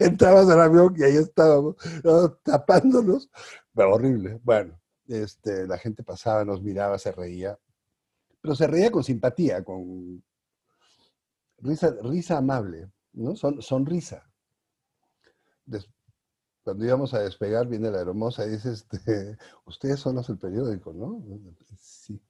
Entrabas 0.00 0.48
al 0.48 0.62
avión 0.62 0.94
y 0.96 1.02
ahí 1.02 1.16
estábamos 1.16 1.76
tapándonos, 2.42 3.30
pero 3.74 3.94
horrible. 3.94 4.40
Bueno, 4.42 4.80
este, 5.06 5.66
la 5.66 5.76
gente 5.76 6.02
pasaba, 6.02 6.44
nos 6.44 6.62
miraba, 6.62 6.98
se 6.98 7.12
reía, 7.12 7.58
pero 8.40 8.54
se 8.54 8.66
reía 8.66 8.90
con 8.90 9.04
simpatía, 9.04 9.62
con 9.62 10.22
risa, 11.58 11.94
risa 12.02 12.38
amable, 12.38 12.90
¿no? 13.12 13.36
Son, 13.36 13.60
sonrisa. 13.60 14.24
Cuando 16.68 16.84
íbamos 16.84 17.14
a 17.14 17.20
despegar, 17.20 17.66
viene 17.66 17.90
la 17.90 18.02
hermosa 18.02 18.44
y 18.44 18.50
dice, 18.50 18.72
este, 18.72 19.38
ustedes 19.64 19.98
son 20.00 20.16
los 20.16 20.26
del 20.26 20.36
periódico, 20.36 20.92
¿no? 20.92 21.24
Sí. 21.80 22.20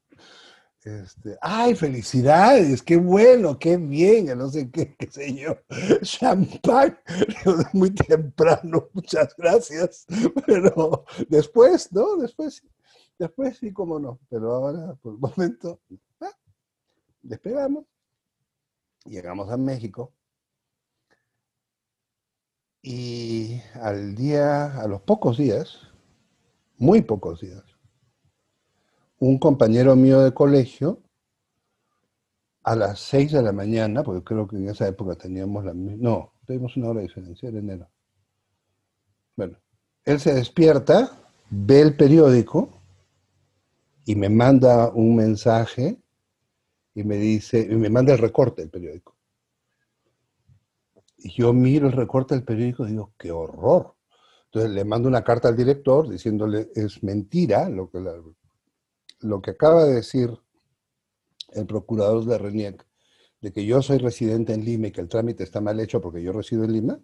Este, 0.84 1.36
ay, 1.40 1.74
felicidades, 1.74 2.84
qué 2.84 2.96
bueno, 2.98 3.58
qué 3.58 3.76
bien, 3.76 4.26
no 4.38 4.48
sé 4.48 4.70
qué, 4.70 4.94
qué 4.94 5.10
sé 5.10 5.34
yo. 5.34 5.56
Champán, 6.02 6.96
muy 7.72 7.90
temprano, 7.90 8.88
muchas 8.92 9.34
gracias. 9.36 10.06
Pero 10.46 11.04
después, 11.28 11.92
¿no? 11.92 12.16
Después, 12.18 12.62
después 13.18 13.58
sí, 13.58 13.72
cómo 13.72 13.98
no. 13.98 14.20
Pero 14.30 14.52
ahora, 14.52 14.94
por 15.02 15.14
el 15.14 15.18
momento, 15.18 15.80
ah, 16.20 16.30
despegamos, 17.22 17.86
llegamos 19.04 19.50
a 19.50 19.56
México. 19.56 20.12
Y 22.90 23.60
al 23.74 24.14
día, 24.14 24.80
a 24.80 24.88
los 24.88 25.02
pocos 25.02 25.36
días, 25.36 25.78
muy 26.78 27.02
pocos 27.02 27.42
días, 27.42 27.62
un 29.18 29.38
compañero 29.38 29.94
mío 29.94 30.20
de 30.20 30.32
colegio 30.32 31.02
a 32.62 32.74
las 32.74 32.98
6 33.00 33.32
de 33.32 33.42
la 33.42 33.52
mañana, 33.52 34.02
porque 34.02 34.24
creo 34.24 34.48
que 34.48 34.56
en 34.56 34.70
esa 34.70 34.88
época 34.88 35.16
teníamos 35.16 35.66
la 35.66 35.74
misma, 35.74 35.98
no, 36.00 36.32
tenemos 36.46 36.78
una 36.78 36.88
hora 36.88 37.00
de 37.00 37.08
diferencia, 37.08 37.50
enero. 37.50 37.90
Bueno, 39.36 39.58
él 40.06 40.18
se 40.18 40.32
despierta, 40.32 41.10
ve 41.50 41.82
el 41.82 41.94
periódico 41.94 42.70
y 44.06 44.16
me 44.16 44.30
manda 44.30 44.88
un 44.88 45.14
mensaje 45.14 45.98
y 46.94 47.04
me 47.04 47.16
dice, 47.16 47.68
y 47.70 47.76
me 47.76 47.90
manda 47.90 48.14
el 48.14 48.18
recorte 48.18 48.62
del 48.62 48.70
periódico. 48.70 49.17
Y 51.18 51.32
yo 51.32 51.52
miro 51.52 51.88
el 51.88 51.92
recorte 51.92 52.34
del 52.34 52.44
periódico 52.44 52.86
y 52.86 52.92
digo, 52.92 53.12
qué 53.18 53.30
horror. 53.32 53.94
Entonces 54.46 54.70
le 54.70 54.84
mando 54.84 55.08
una 55.08 55.24
carta 55.24 55.48
al 55.48 55.56
director 55.56 56.08
diciéndole, 56.08 56.70
es 56.74 57.02
mentira 57.02 57.68
lo 57.68 57.90
que 57.90 57.98
lo 59.20 59.42
que 59.42 59.50
acaba 59.50 59.84
de 59.84 59.94
decir 59.94 60.30
el 61.52 61.66
procurador 61.66 62.24
de 62.24 62.38
RENIEC, 62.38 62.86
de 63.40 63.52
que 63.52 63.64
yo 63.64 63.82
soy 63.82 63.98
residente 63.98 64.52
en 64.52 64.64
Lima 64.64 64.88
y 64.88 64.92
que 64.92 65.00
el 65.00 65.08
trámite 65.08 65.44
está 65.44 65.60
mal 65.60 65.78
hecho 65.80 66.00
porque 66.00 66.22
yo 66.22 66.32
resido 66.32 66.64
en 66.64 66.72
Lima, 66.72 67.00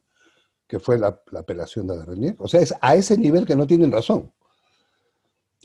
que 0.66 0.78
fue 0.78 0.98
la, 0.98 1.20
apelación 1.36 1.86
de 1.86 2.04
RENIEC. 2.04 2.40
O 2.40 2.48
sea, 2.48 2.60
es 2.60 2.74
a 2.80 2.94
ese 2.94 3.18
nivel 3.18 3.46
que 3.46 3.56
no 3.56 3.66
tienen 3.66 3.92
razón. 3.92 4.32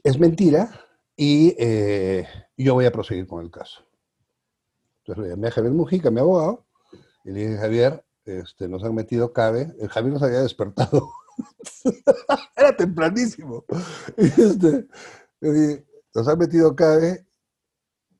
Es 0.03 0.19
mentira 0.19 0.85
y 1.15 1.55
eh, 1.57 2.25
yo 2.57 2.73
voy 2.73 2.85
a 2.85 2.91
proseguir 2.91 3.27
con 3.27 3.43
el 3.43 3.51
caso. 3.51 3.83
Entonces 4.99 5.23
le 5.23 5.29
llamé 5.29 5.47
a 5.47 5.51
Javier 5.51 5.73
Mujica, 5.73 6.11
mi 6.11 6.19
abogado, 6.19 6.65
y 7.23 7.31
le 7.31 7.39
dije, 7.41 7.57
Javier, 7.57 8.05
este, 8.29 8.67
nos 8.67 8.83
han 8.83 8.95
metido 8.95 9.33
cabe. 9.33 9.73
El 9.79 9.89
Javier 9.89 10.13
nos 10.13 10.23
había 10.23 10.41
despertado. 10.41 11.09
Era 12.55 12.75
tempranísimo. 12.75 13.65
Este, 14.17 14.87
nos 16.13 16.27
han 16.27 16.37
metido 16.37 16.75
CABE, 16.75 17.25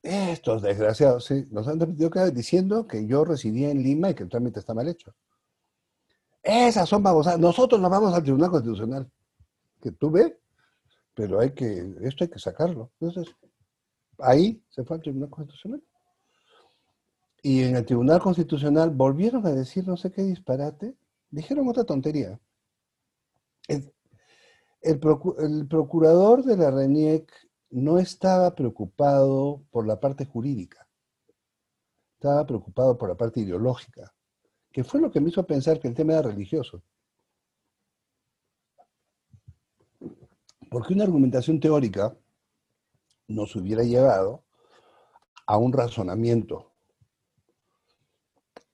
estos 0.01 0.61
desgraciados, 0.61 1.25
sí, 1.25 1.45
nos 1.51 1.67
han 1.67 1.77
metido 1.77 2.09
CABE 2.09 2.31
diciendo 2.31 2.87
que 2.87 3.05
yo 3.05 3.25
residía 3.25 3.69
en 3.69 3.83
Lima 3.83 4.09
y 4.09 4.15
que 4.15 4.23
el 4.23 4.29
trámite 4.29 4.59
está 4.59 4.73
mal 4.73 4.87
hecho. 4.87 5.13
Esas 6.41 6.87
son 6.87 7.03
babosadas. 7.03 7.39
Nosotros 7.39 7.81
nos 7.81 7.91
vamos 7.91 8.13
al 8.13 8.23
Tribunal 8.23 8.49
Constitucional. 8.49 9.11
Que 9.81 9.91
tú 9.91 10.09
ves, 10.09 10.33
pero 11.13 11.39
hay 11.39 11.51
que, 11.51 11.93
esto 12.01 12.23
hay 12.23 12.29
que 12.29 12.39
sacarlo. 12.39 12.91
Entonces, 12.99 13.35
ahí 14.19 14.63
se 14.69 14.83
fue 14.85 14.97
al 14.97 15.01
Tribunal 15.01 15.29
Constitucional. 15.29 15.83
Y 17.41 17.63
en 17.63 17.75
el 17.75 17.85
Tribunal 17.85 18.19
Constitucional 18.19 18.89
volvieron 18.89 19.45
a 19.45 19.51
decir 19.51 19.87
no 19.87 19.97
sé 19.97 20.11
qué 20.11 20.23
disparate, 20.23 20.95
dijeron 21.29 21.67
otra 21.69 21.83
tontería. 21.83 22.39
El, 23.67 23.93
el 24.81 24.99
procurador 25.67 26.43
de 26.43 26.57
la 26.57 26.71
RENIEC 26.71 27.31
no 27.71 27.99
estaba 27.99 28.55
preocupado 28.55 29.63
por 29.71 29.85
la 29.85 29.99
parte 29.99 30.25
jurídica, 30.25 30.87
estaba 32.13 32.45
preocupado 32.45 32.97
por 32.97 33.09
la 33.09 33.15
parte 33.15 33.41
ideológica, 33.41 34.13
que 34.71 34.83
fue 34.83 34.99
lo 34.99 35.11
que 35.11 35.19
me 35.19 35.29
hizo 35.29 35.45
pensar 35.45 35.79
que 35.79 35.87
el 35.87 35.95
tema 35.95 36.13
era 36.13 36.23
religioso. 36.23 36.81
Porque 40.69 40.93
una 40.93 41.03
argumentación 41.03 41.59
teórica 41.59 42.15
nos 43.27 43.55
hubiera 43.55 43.83
llevado 43.83 44.43
a 45.45 45.57
un 45.57 45.73
razonamiento. 45.73 46.68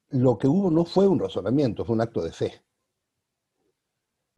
Lo 0.09 0.37
que 0.37 0.47
hubo 0.47 0.71
no 0.71 0.85
fue 0.85 1.07
un 1.07 1.19
razonamiento, 1.19 1.85
fue 1.85 1.95
un 1.95 2.01
acto 2.01 2.21
de 2.21 2.31
fe 2.31 2.65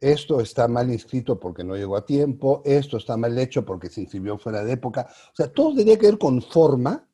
esto 0.00 0.40
está 0.40 0.68
mal 0.68 0.90
inscrito 0.90 1.38
porque 1.38 1.64
no 1.64 1.74
llegó 1.74 1.96
a 1.96 2.04
tiempo, 2.06 2.62
esto 2.64 2.98
está 2.98 3.16
mal 3.16 3.36
hecho 3.38 3.64
porque 3.64 3.88
se 3.88 4.02
inscribió 4.02 4.38
fuera 4.38 4.62
de 4.64 4.72
época. 4.72 5.08
O 5.32 5.34
sea, 5.34 5.52
todo 5.52 5.74
tenía 5.74 5.98
que 5.98 6.06
ver 6.06 6.18
con 6.18 6.40
forma, 6.40 7.08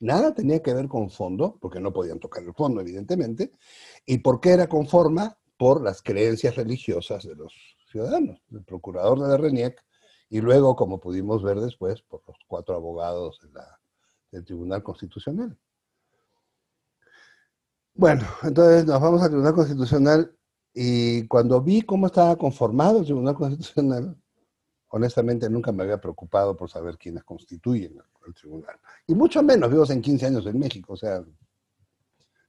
nada 0.00 0.34
tenía 0.34 0.62
que 0.62 0.72
ver 0.72 0.88
con 0.88 1.10
fondo, 1.10 1.58
porque 1.60 1.80
no 1.80 1.92
podían 1.92 2.18
tocar 2.18 2.42
el 2.42 2.54
fondo, 2.54 2.80
evidentemente. 2.80 3.52
¿Y 4.06 4.18
por 4.18 4.40
qué 4.40 4.50
era 4.50 4.66
con 4.66 4.86
forma? 4.86 5.38
Por 5.58 5.82
las 5.82 6.02
creencias 6.02 6.56
religiosas 6.56 7.24
de 7.24 7.34
los 7.36 7.54
ciudadanos, 7.90 8.40
del 8.48 8.64
procurador 8.64 9.20
de 9.20 9.28
la 9.28 9.36
RENIEC, 9.36 9.84
y 10.30 10.40
luego, 10.40 10.74
como 10.74 10.98
pudimos 10.98 11.42
ver 11.42 11.60
después, 11.60 12.00
por 12.00 12.22
los 12.26 12.38
cuatro 12.48 12.74
abogados 12.74 13.38
del 14.30 14.44
Tribunal 14.44 14.82
Constitucional. 14.82 15.58
Bueno, 17.94 18.24
entonces 18.42 18.86
nos 18.86 19.00
vamos 19.00 19.22
al 19.22 19.28
Tribunal 19.28 19.54
Constitucional 19.54 20.34
y 20.72 21.26
cuando 21.26 21.60
vi 21.60 21.82
cómo 21.82 22.06
estaba 22.06 22.36
conformado 22.36 23.00
el 23.00 23.04
Tribunal 23.04 23.34
Constitucional, 23.34 24.16
honestamente 24.88 25.48
nunca 25.50 25.72
me 25.72 25.82
había 25.82 26.00
preocupado 26.00 26.56
por 26.56 26.70
saber 26.70 26.96
quiénes 26.96 27.24
constituyen 27.24 28.00
el 28.26 28.34
tribunal. 28.34 28.78
Y 29.06 29.14
mucho 29.14 29.42
menos, 29.42 29.70
vivos 29.70 29.90
en 29.90 30.00
15 30.00 30.26
años 30.26 30.46
en 30.46 30.58
México, 30.58 30.94
o 30.94 30.96
sea, 30.96 31.22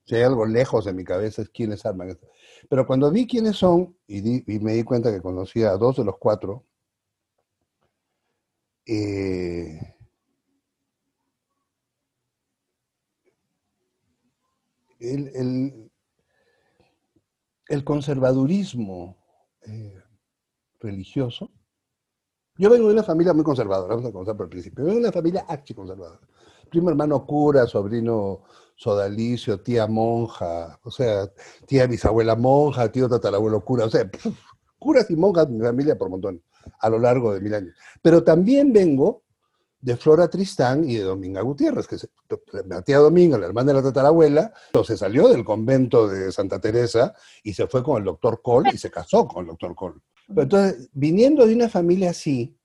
si 0.06 0.16
hay 0.16 0.24
algo 0.24 0.46
lejos 0.46 0.86
de 0.86 0.94
mi 0.94 1.04
cabeza 1.04 1.42
es 1.42 1.50
quiénes 1.50 1.86
arman 1.86 2.10
esto. 2.10 2.28
Pero 2.70 2.86
cuando 2.86 3.12
vi 3.12 3.28
quiénes 3.28 3.58
son 3.58 3.98
y, 4.08 4.44
me 4.60 4.74
di 4.74 4.84
cuenta 4.84 5.12
que 5.12 5.22
conocía 5.22 5.72
a 5.72 5.78
dos 5.78 5.98
de 5.98 6.06
los 6.06 6.18
cuatro, 6.18 6.66
eh, 8.86 9.93
el, 15.04 15.92
el 17.68 17.84
conservadurismo 17.84 19.18
eh, 19.66 20.02
religioso. 20.80 21.52
Yo 22.58 22.70
vengo 22.70 22.88
de 22.88 22.94
una 22.94 23.04
familia 23.04 23.34
muy 23.34 23.44
conservadora, 23.44 23.96
vamos 23.96 24.10
a 24.10 24.12
comenzar 24.12 24.38
por 24.38 24.46
el 24.46 24.52
principio. 24.52 24.84
Vengo 24.84 24.96
de 24.96 25.06
una 25.06 25.12
familia 25.12 25.46
archiconservadora. 25.48 26.20
Primo 26.70 26.90
hermano 26.90 27.26
cura, 27.26 27.66
sobrino 27.66 28.44
sodalicio, 28.76 29.62
tía 29.62 29.88
monja, 29.88 30.80
o 30.84 30.92
sea, 30.92 31.32
tía 31.68 31.88
bisabuela 31.88 32.36
monja, 32.36 32.92
tío 32.92 33.08
tatarabuelo 33.08 33.64
cura, 33.64 33.86
o 33.86 33.90
sea, 33.90 34.10
curas 34.78 35.10
y 35.10 35.16
monjas 35.16 35.48
de 35.48 35.54
mi 35.54 35.66
familia 35.66 35.98
por 35.98 36.10
montón, 36.10 36.44
a 36.80 36.90
lo 36.90 37.00
largo 37.00 37.34
de 37.34 37.42
mil 37.42 37.54
años. 37.54 37.76
Pero 38.02 38.24
también 38.24 38.74
vengo 38.74 39.24
de 39.84 39.98
Flora 39.98 40.30
Tristán 40.30 40.90
y 40.90 40.96
de 40.96 41.04
Dominga 41.04 41.42
Gutiérrez, 41.42 41.88
que 41.88 41.98
la 42.70 42.82
tía 42.84 43.00
Dominga, 43.00 43.38
la 43.38 43.48
hermana 43.48 43.74
de 43.74 43.80
la 43.80 43.84
tatarabuela, 43.84 44.54
se 44.86 44.96
salió 44.96 45.28
del 45.28 45.44
convento 45.44 46.08
de 46.08 46.32
Santa 46.32 46.62
Teresa 46.62 47.14
y 47.44 47.54
se 47.54 47.68
fue 47.68 47.84
con 47.84 47.98
el 47.98 48.06
doctor 48.06 48.42
Cole 48.42 48.70
y 48.74 48.78
se 48.78 48.90
casó 48.90 49.28
con 49.28 49.44
el 49.44 49.48
doctor 49.50 49.76
Cole. 49.76 50.00
entonces, 50.30 50.90
viniendo 50.94 51.46
de 51.46 51.54
una 51.54 51.68
familia 51.68 52.12
así, 52.12 52.58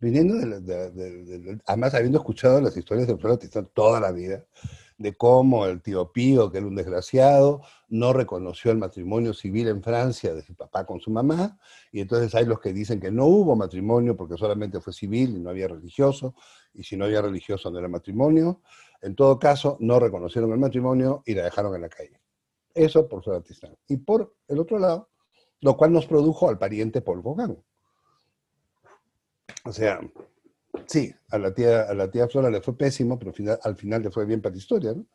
viniendo 0.00 0.34
de, 0.34 1.60
además 1.64 1.94
habiendo 1.94 2.18
escuchado 2.18 2.60
las 2.60 2.76
historias 2.76 3.06
de 3.06 3.16
Flora 3.18 3.36
Tristán 3.36 3.70
toda 3.72 4.00
la 4.00 4.10
vida, 4.10 4.44
de 4.96 5.14
cómo 5.16 5.66
el 5.66 5.82
tío 5.82 6.12
Pío, 6.12 6.50
que 6.50 6.58
era 6.58 6.66
un 6.66 6.76
desgraciado, 6.76 7.62
no 7.88 8.12
reconoció 8.12 8.70
el 8.70 8.78
matrimonio 8.78 9.34
civil 9.34 9.68
en 9.68 9.82
Francia 9.82 10.34
de 10.34 10.42
su 10.42 10.54
papá 10.54 10.86
con 10.86 11.00
su 11.00 11.10
mamá, 11.10 11.58
y 11.90 12.00
entonces 12.00 12.34
hay 12.34 12.46
los 12.46 12.60
que 12.60 12.72
dicen 12.72 13.00
que 13.00 13.10
no 13.10 13.26
hubo 13.26 13.56
matrimonio 13.56 14.16
porque 14.16 14.36
solamente 14.36 14.80
fue 14.80 14.92
civil 14.92 15.36
y 15.36 15.40
no 15.40 15.50
había 15.50 15.68
religioso, 15.68 16.34
y 16.72 16.84
si 16.84 16.96
no 16.96 17.04
había 17.04 17.22
religioso 17.22 17.70
no 17.70 17.78
era 17.78 17.88
matrimonio. 17.88 18.60
En 19.02 19.14
todo 19.14 19.38
caso, 19.38 19.76
no 19.80 19.98
reconocieron 20.00 20.50
el 20.52 20.58
matrimonio 20.58 21.22
y 21.26 21.34
la 21.34 21.44
dejaron 21.44 21.74
en 21.74 21.82
la 21.82 21.88
calle. 21.88 22.20
Eso 22.72 23.08
por 23.08 23.22
Solatistán. 23.22 23.76
Y 23.86 23.98
por 23.98 24.34
el 24.48 24.58
otro 24.58 24.78
lado, 24.78 25.10
lo 25.60 25.76
cual 25.76 25.92
nos 25.92 26.06
produjo 26.06 26.48
al 26.48 26.58
pariente 26.58 27.02
Paul 27.02 27.22
Gauguin. 27.22 27.62
O 29.64 29.72
sea, 29.72 30.00
Sí, 30.86 31.14
a 31.30 31.38
la 31.38 31.54
tía, 31.54 31.82
a 31.82 31.94
la 31.94 32.10
tía 32.10 32.28
Flora 32.28 32.50
le 32.50 32.60
fue 32.60 32.76
pésimo, 32.76 33.18
pero 33.18 33.32
al 33.62 33.76
final, 33.76 34.02
le 34.02 34.10
fue 34.10 34.26
bien 34.26 34.40
para 34.40 34.54
la 34.54 34.58
historia. 34.58 34.92
¿no? 34.92 35.06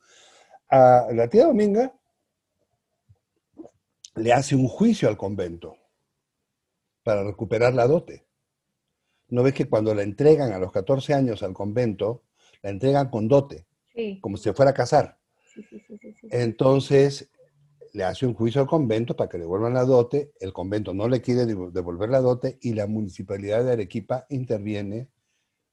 A 0.69 1.07
la 1.13 1.27
tía 1.27 1.45
Dominga 1.45 1.93
le 4.15 4.33
hace 4.33 4.55
un 4.55 4.67
juicio 4.67 5.07
al 5.07 5.17
convento 5.17 5.75
para 7.03 7.23
recuperar 7.23 7.73
la 7.73 7.87
dote. 7.87 8.25
¿No 9.29 9.43
ves 9.43 9.53
que 9.53 9.69
cuando 9.69 9.93
la 9.93 10.03
entregan 10.03 10.51
a 10.53 10.59
los 10.59 10.71
14 10.71 11.13
años 11.13 11.43
al 11.43 11.53
convento, 11.53 12.23
la 12.61 12.71
entregan 12.71 13.09
con 13.09 13.27
dote, 13.27 13.67
como 14.21 14.37
si 14.37 14.43
se 14.43 14.53
fuera 14.53 14.71
a 14.71 14.73
casar? 14.73 15.19
Entonces, 16.31 17.29
le 17.93 18.03
hace 18.03 18.25
un 18.25 18.33
juicio 18.33 18.61
al 18.61 18.67
convento 18.67 19.15
para 19.15 19.29
que 19.29 19.37
le 19.37 19.43
devuelvan 19.43 19.73
la 19.73 19.83
dote, 19.83 20.33
el 20.39 20.53
convento 20.53 20.93
no 20.93 21.07
le 21.07 21.21
quiere 21.21 21.45
devolver 21.45 22.09
la 22.09 22.21
dote 22.21 22.57
y 22.61 22.73
la 22.73 22.87
municipalidad 22.87 23.63
de 23.63 23.73
Arequipa 23.73 24.25
interviene 24.29 25.09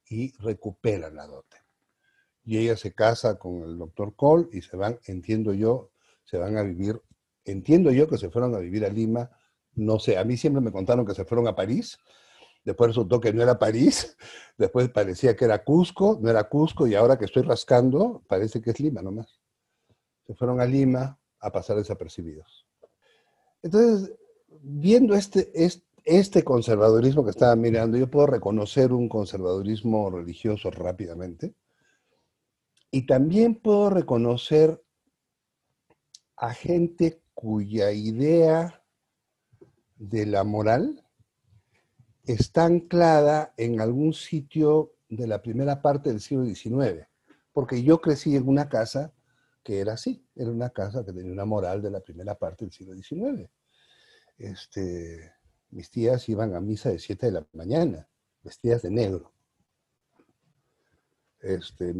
y 0.09 0.37
recuperan 0.39 1.17
la 1.17 1.27
dote. 1.27 1.57
Y 2.45 2.59
ella 2.59 2.77
se 2.77 2.95
casa 2.95 3.39
con 3.39 3.63
el 3.63 3.79
doctor 3.79 4.15
Cole 4.15 4.49
y 4.53 4.63
se 4.63 4.77
van, 4.77 5.01
entiendo 5.07 5.53
yo, 5.53 5.91
se 6.25 6.39
van 6.39 6.57
a 6.57 6.63
vivir, 6.63 7.01
entiendo 7.45 7.91
yo 7.91 8.09
que 8.09 8.19
se 8.19 8.31
fueron 8.31 8.55
a 8.55 8.59
vivir 8.59 8.85
a 8.85 8.89
Lima, 8.89 9.31
no 9.75 9.99
sé, 9.99 10.17
a 10.17 10.25
mí 10.25 10.37
siempre 10.37 10.63
me 10.63 10.73
contaron 10.73 11.05
que 11.05 11.15
se 11.15 11.25
fueron 11.25 11.49
a 11.49 11.55
París, 11.55 11.99
después 12.65 12.89
resultó 12.89 13.21
que 13.21 13.33
no 13.33 13.43
era 13.43 13.59
París, 13.59 14.17
después 14.59 14.89
parecía 14.91 15.37
que 15.37 15.45
era 15.45 15.65
Cusco, 15.65 16.19
no 16.21 16.31
era 16.31 16.45
Cusco 16.45 16.87
y 16.87 16.95
ahora 16.95 17.19
que 17.19 17.25
estoy 17.25 17.43
rascando 17.43 18.23
parece 18.29 18.61
que 18.61 18.71
es 18.71 18.81
Lima 18.81 19.03
nomás. 19.03 19.41
Se 20.27 20.35
fueron 20.35 20.61
a 20.61 20.67
Lima 20.67 21.19
a 21.41 21.53
pasar 21.53 21.77
desapercibidos. 21.77 22.67
Entonces, 23.63 24.13
viendo 24.61 25.15
este, 25.15 25.51
este 25.55 25.86
este 26.07 26.45
conservadurismo 26.45 27.25
que 27.25 27.31
estaba 27.31 27.57
mirando, 27.57 27.99
yo 27.99 28.09
puedo 28.09 28.29
reconocer 28.29 28.93
un 28.93 29.09
conservadurismo 29.09 30.09
religioso 30.09 30.71
rápidamente 30.71 31.57
y 32.93 33.07
también 33.07 33.57
puedo 33.57 33.91
reconocer 33.91 34.81
a 36.37 36.55
gente 36.55 37.23
cuya 37.35 37.91
idea 37.91 38.85
de 39.97 40.27
la 40.27 40.45
moral 40.45 41.05
está 42.25 42.67
anclada 42.67 43.53
en 43.57 43.81
algún 43.81 44.13
sitio 44.13 44.93
de 45.09 45.27
la 45.27 45.43
primera 45.43 45.83
parte 45.83 46.11
del 46.11 46.21
siglo 46.21 46.45
XIX, 46.45 47.09
porque 47.53 47.83
yo 47.83 48.01
crecí 48.01 48.37
en 48.37 48.49
una 48.49 48.69
casa 48.69 49.13
que 49.65 49.81
era 49.81 49.95
así, 49.95 50.25
era 50.37 50.53
una 50.53 50.71
casa 50.71 51.05
que 51.05 51.13
tenía 51.13 51.33
una 51.33 51.45
moral 51.45 51.83
de 51.83 51.91
la 51.91 52.01
primera 52.01 52.37
parte 52.37 52.65
del 52.65 52.73
siglo 52.73 52.95
XIX. 52.95 53.51
Este, 54.39 55.33
mis 55.77 55.91
tías 55.91 56.27
iban 56.31 56.55
a 56.55 56.61
misa 56.61 56.89
de 56.89 56.99
7 56.99 57.27
de 57.27 57.33
la 57.33 57.47
mañana, 57.53 58.09
vestidas 58.43 58.81
de 58.81 58.91
negro. 58.91 59.31
Este, 61.39 61.95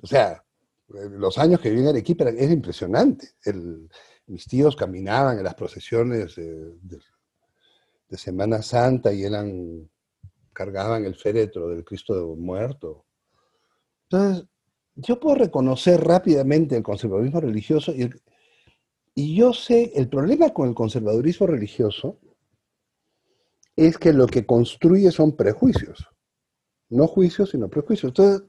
o 0.00 0.06
sea, 0.06 0.42
los 0.88 1.36
años 1.36 1.60
que 1.60 1.68
viví 1.68 1.82
en 1.82 1.88
Arequipa 1.88 2.24
era, 2.24 2.52
impresionante. 2.52 3.28
mis 4.26 4.46
tíos 4.46 4.74
caminaban 4.74 5.36
en 5.36 5.44
las 5.44 5.54
procesiones 5.54 6.34
de, 6.34 6.98
Semana 8.16 8.62
Santa 8.62 9.12
y 9.12 9.22
eran, 9.22 9.88
cargaban 10.52 11.04
el 11.04 11.14
féretro 11.14 11.68
del 11.68 11.84
Cristo 11.84 12.34
muerto. 12.36 13.04
Entonces, 14.08 14.46
yo 14.96 15.20
puedo 15.20 15.36
reconocer 15.36 16.00
rápidamente 16.00 16.74
el 16.74 16.82
conservadurismo 16.82 17.40
religioso 17.40 17.92
y, 17.92 18.10
y 19.14 19.36
yo 19.36 19.52
sé, 19.52 19.92
el 19.94 20.08
problema 20.08 20.54
con 20.54 20.70
el 20.70 20.74
conservadurismo 20.74 21.46
religioso 21.46 22.18
es 23.86 23.96
que 23.96 24.12
lo 24.12 24.26
que 24.26 24.44
construye 24.44 25.10
son 25.10 25.34
prejuicios. 25.34 26.06
No 26.90 27.06
juicios, 27.06 27.50
sino 27.50 27.68
prejuicios. 27.70 28.10
Entonces 28.10 28.42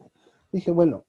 dije, 0.52 0.72
bueno, 0.72 1.06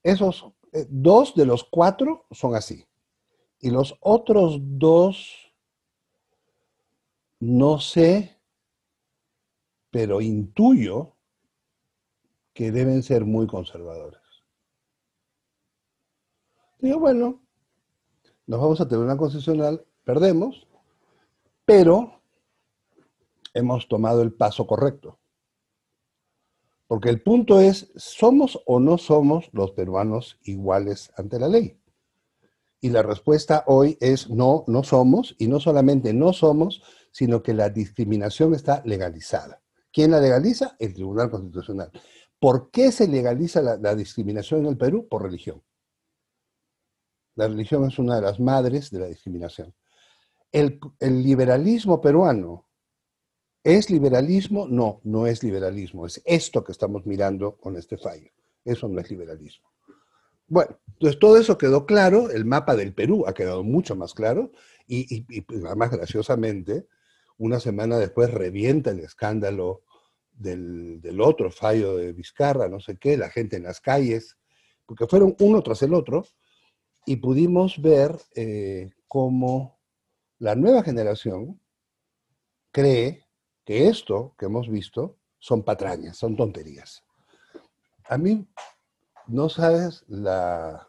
esos 0.00 0.46
eh, 0.72 0.86
dos 0.88 1.34
de 1.34 1.44
los 1.44 1.64
cuatro 1.64 2.26
son 2.30 2.54
así. 2.54 2.86
Y 3.58 3.70
los 3.70 3.96
otros 4.00 4.58
dos, 4.60 5.52
no 7.40 7.80
sé, 7.80 8.38
pero 9.90 10.20
intuyo 10.20 11.16
que 12.52 12.70
deben 12.70 13.02
ser 13.02 13.24
muy 13.24 13.48
conservadores. 13.48 14.20
Digo, 16.78 17.00
bueno, 17.00 17.42
nos 18.46 18.60
vamos 18.60 18.80
a 18.80 18.86
tener 18.86 19.04
una 19.04 19.16
concesional, 19.16 19.84
perdemos, 20.04 20.68
pero 21.64 22.22
hemos 23.54 23.88
tomado 23.88 24.22
el 24.22 24.32
paso 24.32 24.66
correcto. 24.66 25.18
Porque 26.86 27.08
el 27.08 27.22
punto 27.22 27.60
es, 27.60 27.90
¿somos 27.96 28.60
o 28.66 28.78
no 28.78 28.98
somos 28.98 29.48
los 29.52 29.72
peruanos 29.72 30.38
iguales 30.42 31.12
ante 31.16 31.38
la 31.38 31.48
ley? 31.48 31.80
Y 32.80 32.90
la 32.90 33.02
respuesta 33.02 33.64
hoy 33.66 33.96
es 34.00 34.28
no, 34.28 34.64
no 34.66 34.84
somos, 34.84 35.34
y 35.38 35.48
no 35.48 35.58
solamente 35.58 36.12
no 36.12 36.34
somos, 36.34 36.82
sino 37.10 37.42
que 37.42 37.54
la 37.54 37.70
discriminación 37.70 38.54
está 38.54 38.82
legalizada. 38.84 39.62
¿Quién 39.90 40.10
la 40.10 40.20
legaliza? 40.20 40.76
El 40.78 40.92
Tribunal 40.92 41.30
Constitucional. 41.30 41.90
¿Por 42.38 42.70
qué 42.70 42.92
se 42.92 43.08
legaliza 43.08 43.62
la, 43.62 43.76
la 43.78 43.94
discriminación 43.94 44.60
en 44.60 44.66
el 44.66 44.76
Perú? 44.76 45.08
Por 45.08 45.22
religión. 45.22 45.62
La 47.36 47.48
religión 47.48 47.86
es 47.86 47.98
una 47.98 48.16
de 48.16 48.22
las 48.22 48.38
madres 48.38 48.90
de 48.90 48.98
la 48.98 49.06
discriminación 49.06 49.74
el, 50.54 50.80
liberalismo 51.22 52.00
peruano 52.00 52.68
¿Es 53.62 53.88
liberalismo? 53.88 54.68
No, 54.68 55.00
no 55.04 55.26
es 55.26 55.42
liberalismo. 55.42 56.04
Es 56.04 56.20
esto 56.26 56.62
que 56.62 56.72
estamos 56.72 57.06
mirando 57.06 57.56
con 57.56 57.78
este 57.78 57.96
fallo. 57.96 58.30
Eso 58.62 58.88
no 58.88 59.00
es 59.00 59.10
liberalismo. 59.10 59.66
Bueno, 60.46 60.78
entonces 60.92 61.18
todo 61.18 61.38
eso 61.38 61.56
quedó 61.56 61.86
claro, 61.86 62.30
el 62.30 62.44
mapa 62.44 62.76
del 62.76 62.92
Perú 62.92 63.24
ha 63.26 63.32
quedado 63.32 63.64
mucho 63.64 63.96
más 63.96 64.12
claro 64.12 64.52
y, 64.86 65.24
y, 65.30 65.40
pues, 65.40 65.64
además 65.64 65.92
graciosamente, 65.92 66.86
una 67.38 67.58
semana 67.58 67.96
después 67.96 68.30
revienta 68.30 68.90
el 68.90 69.00
escándalo 69.00 69.82
del, 70.36 71.20
otro 71.20 71.50
fallo 71.50 71.96
de 71.96 72.12
Vizcarra, 72.12 72.68
no 72.68 72.80
sé 72.80 72.96
qué, 72.96 73.16
la 73.16 73.30
gente 73.30 73.56
en 73.56 73.64
las 73.64 73.80
calles, 73.80 74.36
porque 74.86 75.06
fueron 75.06 75.34
uno 75.40 75.62
tras 75.62 75.82
el 75.82 75.94
otro 75.94 76.26
y 77.06 77.16
pudimos 77.16 77.80
ver 77.80 78.18
eh, 78.34 78.90
cómo 79.08 79.73
la 80.38 80.54
nueva 80.54 80.82
generación 80.82 81.60
cree 82.70 83.26
que 83.64 83.88
esto 83.88 84.34
que 84.38 84.46
hemos 84.46 84.68
visto 84.68 85.16
son 85.38 85.62
patrañas, 85.62 86.16
son 86.16 86.36
tonterías. 86.36 87.04
A 88.08 88.18
mí, 88.18 88.46
no 89.26 89.48
sabes 89.48 90.04
la 90.08 90.88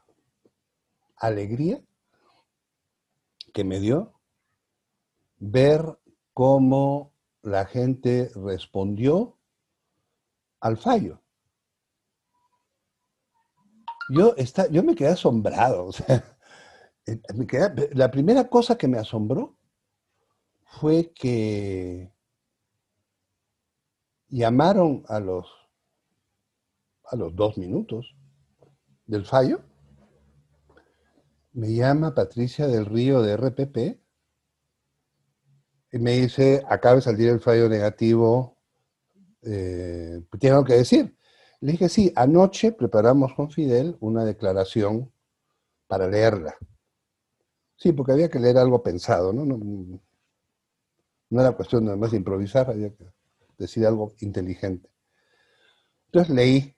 alegría 1.15 1.81
que 3.53 3.63
me 3.63 3.79
dio 3.79 4.13
ver 5.38 5.97
cómo 6.34 7.13
la 7.41 7.65
gente 7.65 8.31
respondió 8.36 9.38
al 10.60 10.77
fallo. 10.77 11.21
Yo, 14.10 14.36
está, 14.36 14.67
yo 14.67 14.84
me 14.84 14.95
quedé 14.95 15.10
asombrado. 15.10 15.86
O 15.86 15.91
sea, 15.91 16.35
la 17.93 18.09
primera 18.09 18.47
cosa 18.47 18.77
que 18.77 18.87
me 18.87 18.97
asombró 18.97 19.57
fue 20.63 21.11
que 21.13 22.11
llamaron 24.27 25.03
a 25.07 25.19
los, 25.19 25.47
a 27.05 27.15
los 27.15 27.35
dos 27.35 27.57
minutos 27.57 28.15
del 29.05 29.25
fallo. 29.25 29.61
Me 31.53 31.73
llama 31.73 32.13
Patricia 32.13 32.67
del 32.67 32.85
Río 32.85 33.21
de 33.21 33.37
RPP 33.37 33.77
Y 35.93 35.99
me 35.99 36.11
dice, 36.13 36.63
acaba 36.67 36.95
de 36.95 37.01
salir 37.01 37.29
el 37.29 37.39
fallo 37.39 37.69
negativo, 37.69 38.57
eh, 39.41 40.21
¿tiene 40.39 40.55
algo 40.55 40.65
que 40.65 40.73
decir? 40.73 41.15
Le 41.61 41.71
dije, 41.71 41.87
sí, 41.87 42.11
anoche 42.15 42.73
preparamos 42.73 43.33
con 43.33 43.49
Fidel 43.51 43.95
una 44.01 44.25
declaración 44.25 45.11
para 45.87 46.07
leerla. 46.07 46.55
Sí, 47.77 47.91
porque 47.91 48.13
había 48.13 48.29
que 48.29 48.39
leer 48.39 48.57
algo 48.57 48.81
pensado, 48.81 49.33
¿no? 49.33 49.45
No, 49.45 51.41
era 51.41 51.51
cuestión 51.51 51.85
nada 51.85 51.97
más 51.97 52.11
de 52.11 52.17
improvisar, 52.17 52.69
había 52.69 52.93
que 52.95 53.05
decir 53.57 53.85
algo 53.85 54.13
inteligente. 54.21 54.89
Entonces 56.07 56.33
leí 56.33 56.75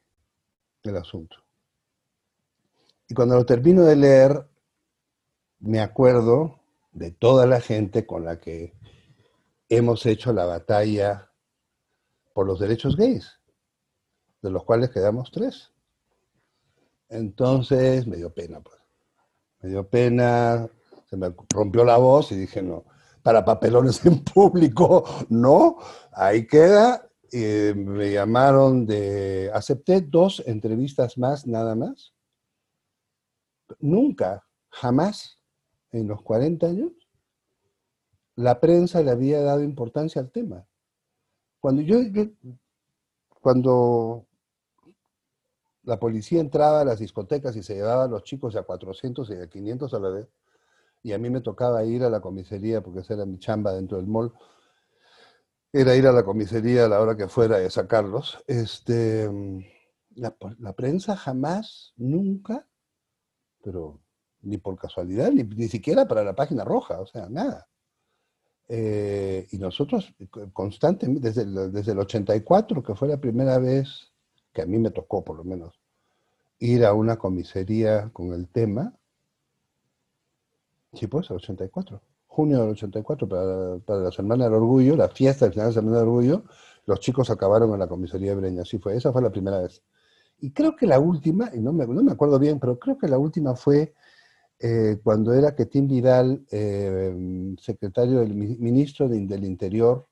el 0.84 0.98
asunto. 0.98 1.38
Y 3.08 3.14
cuando 3.14 3.36
lo 3.36 3.46
termino 3.46 3.84
de 3.84 3.96
leer, 3.96 4.48
me 5.60 5.80
acuerdo 5.80 6.60
de 6.92 7.12
toda 7.12 7.46
la 7.46 7.62
gente 7.62 8.06
con 8.06 8.26
la 8.26 8.40
que 8.40 8.74
hemos 9.70 10.06
hecho 10.06 10.34
la 10.34 10.46
batalla 10.46 11.32
por 12.34 12.48
los 12.48 12.60
derechos 12.60 12.96
gays, 12.96 13.40
de 14.42 14.50
los 14.50 14.64
cuales 14.64 14.90
quedamos 14.90 15.32
tres. 15.32 15.72
Entonces 17.10 18.08
me 18.08 18.18
dio 18.18 18.34
pena, 18.34 18.62
pues. 18.62 18.78
Me 19.62 19.70
dio 19.70 19.88
pena, 19.88 20.70
se 21.10 21.18
me 21.18 21.34
rompió 21.50 21.84
la 21.84 21.98
voz 21.98 22.32
y 22.32 22.36
dije, 22.36 22.62
no, 22.62 22.86
para 23.24 23.44
papelones 23.44 24.06
en 24.06 24.24
público, 24.24 25.06
no, 25.30 25.78
ahí 26.12 26.46
queda. 26.48 27.04
Y 27.30 27.74
me 27.76 28.14
llamaron 28.14 28.86
de, 28.86 29.52
acepté 29.54 30.00
dos 30.02 30.42
entrevistas 30.46 31.18
más, 31.18 31.46
nada 31.46 31.76
más. 31.76 32.14
Nunca, 33.80 34.46
jamás, 34.70 35.40
en 35.92 36.08
los 36.08 36.22
40 36.22 36.68
años, 36.68 36.92
la 38.36 38.60
prensa 38.62 39.02
le 39.02 39.12
había 39.12 39.42
dado 39.42 39.62
importancia 39.62 40.22
al 40.22 40.32
tema. 40.32 40.66
Cuando 41.60 41.82
yo, 41.82 41.98
cuando 43.42 44.26
la 45.84 46.00
policía 46.00 46.40
entraba 46.40 46.82
a 46.82 46.86
las 46.86 47.00
discotecas 47.00 47.56
y 47.56 47.64
se 47.64 47.76
llevaba 47.76 48.04
a 48.04 48.08
los 48.08 48.24
chicos 48.24 48.56
a 48.56 48.64
400 48.64 49.30
y 49.32 49.34
a 49.34 49.48
500 49.48 49.94
a 49.94 50.00
la 50.00 50.10
vez, 50.10 50.28
y 51.04 51.14
a 51.14 51.18
mí 51.18 51.30
me 51.30 51.42
tocaba 51.42 51.84
ir 51.84 52.04
a 52.04 52.10
la 52.10 52.22
comisaría, 52.22 52.82
porque 52.82 53.00
esa 53.00 53.16
era 53.16 53.26
mi 53.26 53.40
chamba 53.40 53.74
dentro 53.74 53.98
del 53.98 54.08
mall, 54.08 54.34
era 55.72 55.96
ir 55.96 56.08
a 56.08 56.12
la 56.12 56.24
comisaría 56.24 56.86
a 56.86 56.90
la 56.90 57.02
hora 57.02 57.16
que 57.16 57.28
fuera 57.28 57.64
y 57.64 57.70
sacarlos. 57.70 58.44
Este, 58.48 59.30
la, 60.16 60.36
la 60.60 60.74
prensa 60.74 61.16
jamás, 61.16 61.94
nunca, 61.98 62.68
pero 63.64 64.00
ni 64.42 64.58
por 64.58 64.78
casualidad, 64.78 65.32
ni, 65.32 65.44
ni 65.44 65.68
siquiera 65.68 66.08
para 66.08 66.24
la 66.24 66.36
página 66.36 66.64
roja, 66.64 67.00
o 67.00 67.06
sea, 67.06 67.30
nada. 67.30 67.68
Eh, 68.70 69.48
y 69.52 69.58
nosotros 69.58 70.14
constantemente, 70.52 71.30
desde 71.30 71.44
el, 71.44 71.72
desde 71.72 71.94
el 71.94 72.00
84, 72.00 72.84
que 72.84 72.96
fue 72.96 73.08
la 73.08 73.20
primera 73.20 73.60
vez 73.60 74.12
que 74.52 74.62
a 74.62 74.66
mí 74.66 74.78
me 74.78 74.92
tocó 74.92 75.24
por 75.24 75.38
lo 75.38 75.44
menos 75.44 75.80
ir 76.60 76.84
a 76.86 76.94
una 76.94 77.18
comisaría 77.18 78.10
con 78.12 78.34
el 78.34 78.50
tema, 78.50 78.97
sí, 80.98 81.08
pues, 81.08 81.30
el 81.30 81.38
84, 81.38 82.02
junio 82.28 82.62
del 82.62 82.70
84, 82.72 83.28
para, 83.28 83.78
para 83.80 84.00
la 84.02 84.12
Semana 84.12 84.46
del 84.46 84.56
Orgullo, 84.56 84.96
la 84.96 85.10
fiesta 85.10 85.46
del 85.46 85.54
final 85.54 85.70
de 85.70 85.76
la 85.76 85.82
Semana 85.82 85.98
del 86.00 86.08
Orgullo, 86.08 86.44
los 86.86 87.00
chicos 87.00 87.30
acabaron 87.30 87.72
en 87.74 87.80
la 87.80 87.88
comisaría 87.88 88.32
de 88.32 88.36
Breña, 88.36 88.62
así 88.64 88.78
fue, 88.80 88.96
esa 88.96 89.12
fue 89.12 89.22
la 89.22 89.32
primera 89.32 89.60
vez. 89.60 89.84
Y 90.40 90.52
creo 90.52 90.76
que 90.76 90.86
la 90.86 91.00
última, 91.00 91.50
y 91.54 91.60
no 91.60 91.74
me, 91.74 91.86
no 91.88 92.04
me 92.04 92.12
acuerdo 92.12 92.40
bien, 92.40 92.60
pero 92.60 92.78
creo 92.78 92.98
que 92.98 93.08
la 93.08 93.18
última 93.18 93.56
fue 93.56 93.94
eh, 94.60 95.00
cuando 95.04 95.34
era 95.34 95.56
Ketín 95.56 95.88
Vidal, 95.88 96.46
eh, 96.52 97.56
secretario 97.60 98.20
del 98.20 98.34
ministro 98.34 99.08
del 99.08 99.44
Interior, 99.44 100.08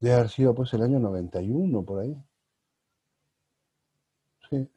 de 0.00 0.12
haber 0.12 0.28
sido 0.28 0.54
pues 0.54 0.72
el 0.74 0.82
año 0.82 0.98
91, 0.98 1.82
por 1.84 2.00
ahí. 2.00 2.16
Sí, 4.48 4.68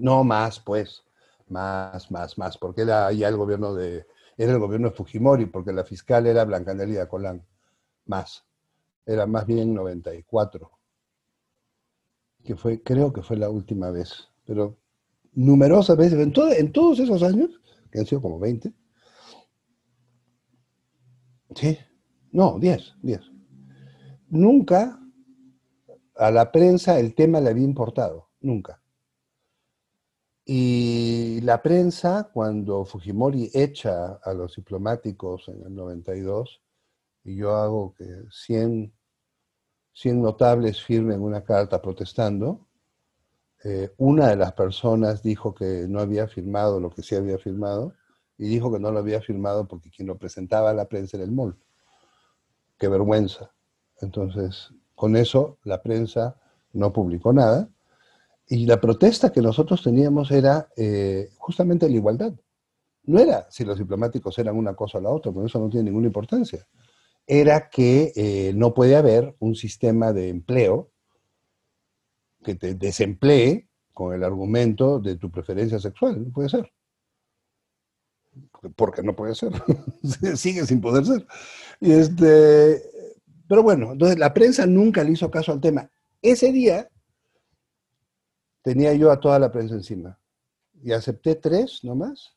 no 0.00 0.24
más, 0.24 0.60
pues, 0.60 1.04
más, 1.50 2.10
más, 2.10 2.38
más, 2.38 2.58
porque 2.58 2.82
era 2.82 3.10
ya 3.12 3.28
el 3.28 3.36
gobierno 3.36 3.74
de, 3.74 4.06
era 4.36 4.52
el 4.52 4.58
gobierno 4.58 4.90
de 4.90 4.94
Fujimori, 4.94 5.46
porque 5.46 5.72
la 5.72 5.84
fiscal 5.84 6.26
era 6.26 6.44
Blanca 6.44 6.74
Nelia 6.74 7.08
Colán, 7.08 7.44
más, 8.06 8.44
era 9.04 9.26
más 9.26 9.46
bien 9.46 9.74
94, 9.74 10.70
que 12.44 12.56
fue, 12.56 12.82
creo 12.82 13.12
que 13.12 13.22
fue 13.22 13.36
la 13.36 13.50
última 13.50 13.90
vez, 13.90 14.28
pero 14.44 14.78
numerosas 15.32 15.96
veces, 15.96 16.18
en, 16.18 16.32
en 16.36 16.72
todos 16.72 16.98
esos 17.00 17.22
años, 17.22 17.60
que 17.90 18.00
han 18.00 18.06
sido 18.06 18.22
como 18.22 18.38
20. 18.38 18.72
Sí, 21.54 21.78
no, 22.32 22.58
10, 22.58 22.94
10. 23.02 23.20
Nunca 24.28 25.00
a 26.16 26.30
la 26.30 26.52
prensa 26.52 26.98
el 26.98 27.14
tema 27.14 27.40
le 27.40 27.50
había 27.50 27.64
importado, 27.64 28.28
nunca. 28.40 28.77
Y 30.50 31.42
la 31.42 31.60
prensa, 31.60 32.30
cuando 32.32 32.82
Fujimori 32.86 33.50
echa 33.52 34.14
a 34.14 34.32
los 34.32 34.56
diplomáticos 34.56 35.46
en 35.48 35.62
el 35.62 35.74
92, 35.74 36.62
y 37.24 37.36
yo 37.36 37.54
hago 37.54 37.92
que 37.92 38.06
100, 38.30 38.90
100 39.92 40.22
notables 40.22 40.82
firmen 40.82 41.20
una 41.20 41.44
carta 41.44 41.82
protestando, 41.82 42.66
eh, 43.62 43.92
una 43.98 44.28
de 44.28 44.36
las 44.36 44.54
personas 44.54 45.22
dijo 45.22 45.54
que 45.54 45.84
no 45.86 46.00
había 46.00 46.26
firmado 46.26 46.80
lo 46.80 46.88
que 46.88 47.02
sí 47.02 47.14
había 47.14 47.36
firmado 47.36 47.92
y 48.38 48.48
dijo 48.48 48.72
que 48.72 48.80
no 48.80 48.90
lo 48.90 49.00
había 49.00 49.20
firmado 49.20 49.68
porque 49.68 49.90
quien 49.90 50.08
lo 50.08 50.16
presentaba 50.16 50.70
a 50.70 50.74
la 50.74 50.88
prensa 50.88 51.18
era 51.18 51.24
el 51.24 51.32
MOL. 51.32 51.58
Qué 52.78 52.88
vergüenza. 52.88 53.50
Entonces, 54.00 54.72
con 54.94 55.14
eso 55.14 55.58
la 55.64 55.82
prensa 55.82 56.40
no 56.72 56.90
publicó 56.90 57.34
nada 57.34 57.68
y 58.48 58.66
la 58.66 58.80
protesta 58.80 59.30
que 59.30 59.42
nosotros 59.42 59.82
teníamos 59.82 60.30
era 60.30 60.68
eh, 60.76 61.30
justamente 61.36 61.88
la 61.88 61.96
igualdad. 61.96 62.32
No 63.04 63.18
era 63.18 63.46
si 63.50 63.64
los 63.64 63.78
diplomáticos 63.78 64.38
eran 64.38 64.56
una 64.56 64.74
cosa 64.74 64.98
o 64.98 65.00
la 65.00 65.10
otra, 65.10 65.32
porque 65.32 65.48
eso 65.48 65.58
no 65.58 65.68
tiene 65.68 65.84
ninguna 65.90 66.06
importancia. 66.06 66.66
Era 67.26 67.68
que 67.68 68.12
eh, 68.16 68.52
no 68.54 68.72
puede 68.72 68.96
haber 68.96 69.34
un 69.38 69.54
sistema 69.54 70.12
de 70.12 70.30
empleo 70.30 70.90
que 72.42 72.54
te 72.54 72.74
desemplee 72.74 73.68
con 73.92 74.14
el 74.14 74.24
argumento 74.24 74.98
de 74.98 75.16
tu 75.16 75.30
preferencia 75.30 75.78
sexual. 75.78 76.24
No 76.24 76.32
puede 76.32 76.48
ser. 76.48 76.72
Porque 78.76 79.02
no 79.02 79.14
puede 79.14 79.34
ser. 79.34 79.52
Sigue 80.36 80.64
sin 80.64 80.80
poder 80.80 81.04
ser. 81.04 81.26
Y 81.80 81.92
este, 81.92 82.82
pero 83.46 83.62
bueno, 83.62 83.92
entonces 83.92 84.18
la 84.18 84.32
prensa 84.32 84.64
nunca 84.66 85.04
le 85.04 85.12
hizo 85.12 85.30
caso 85.30 85.52
al 85.52 85.60
tema. 85.60 85.90
Ese 86.22 86.52
día 86.52 86.88
tenía 88.68 88.92
yo 88.92 89.10
a 89.10 89.18
toda 89.18 89.38
la 89.38 89.50
prensa 89.50 89.76
encima. 89.76 90.18
Y 90.82 90.92
acepté 90.92 91.36
tres 91.36 91.82
nomás. 91.84 92.36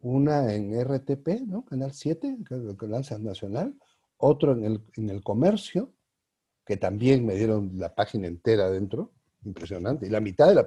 Una 0.00 0.52
en 0.52 0.78
RTP, 0.78 1.46
¿no? 1.46 1.64
Canal 1.64 1.94
7, 1.94 2.40
Canal 2.76 3.06
Nacional. 3.20 3.74
Otro 4.18 4.52
en 4.52 4.64
el, 4.66 4.84
en 4.96 5.08
el 5.08 5.22
comercio 5.22 5.94
que 6.66 6.76
también 6.76 7.24
me 7.24 7.36
dieron 7.36 7.70
la 7.78 7.94
página 7.94 8.26
entera 8.26 8.70
dentro, 8.70 9.12
impresionante. 9.42 10.06
Y 10.06 10.10
la 10.10 10.20
mitad 10.20 10.46
de 10.46 10.56
la... 10.56 10.66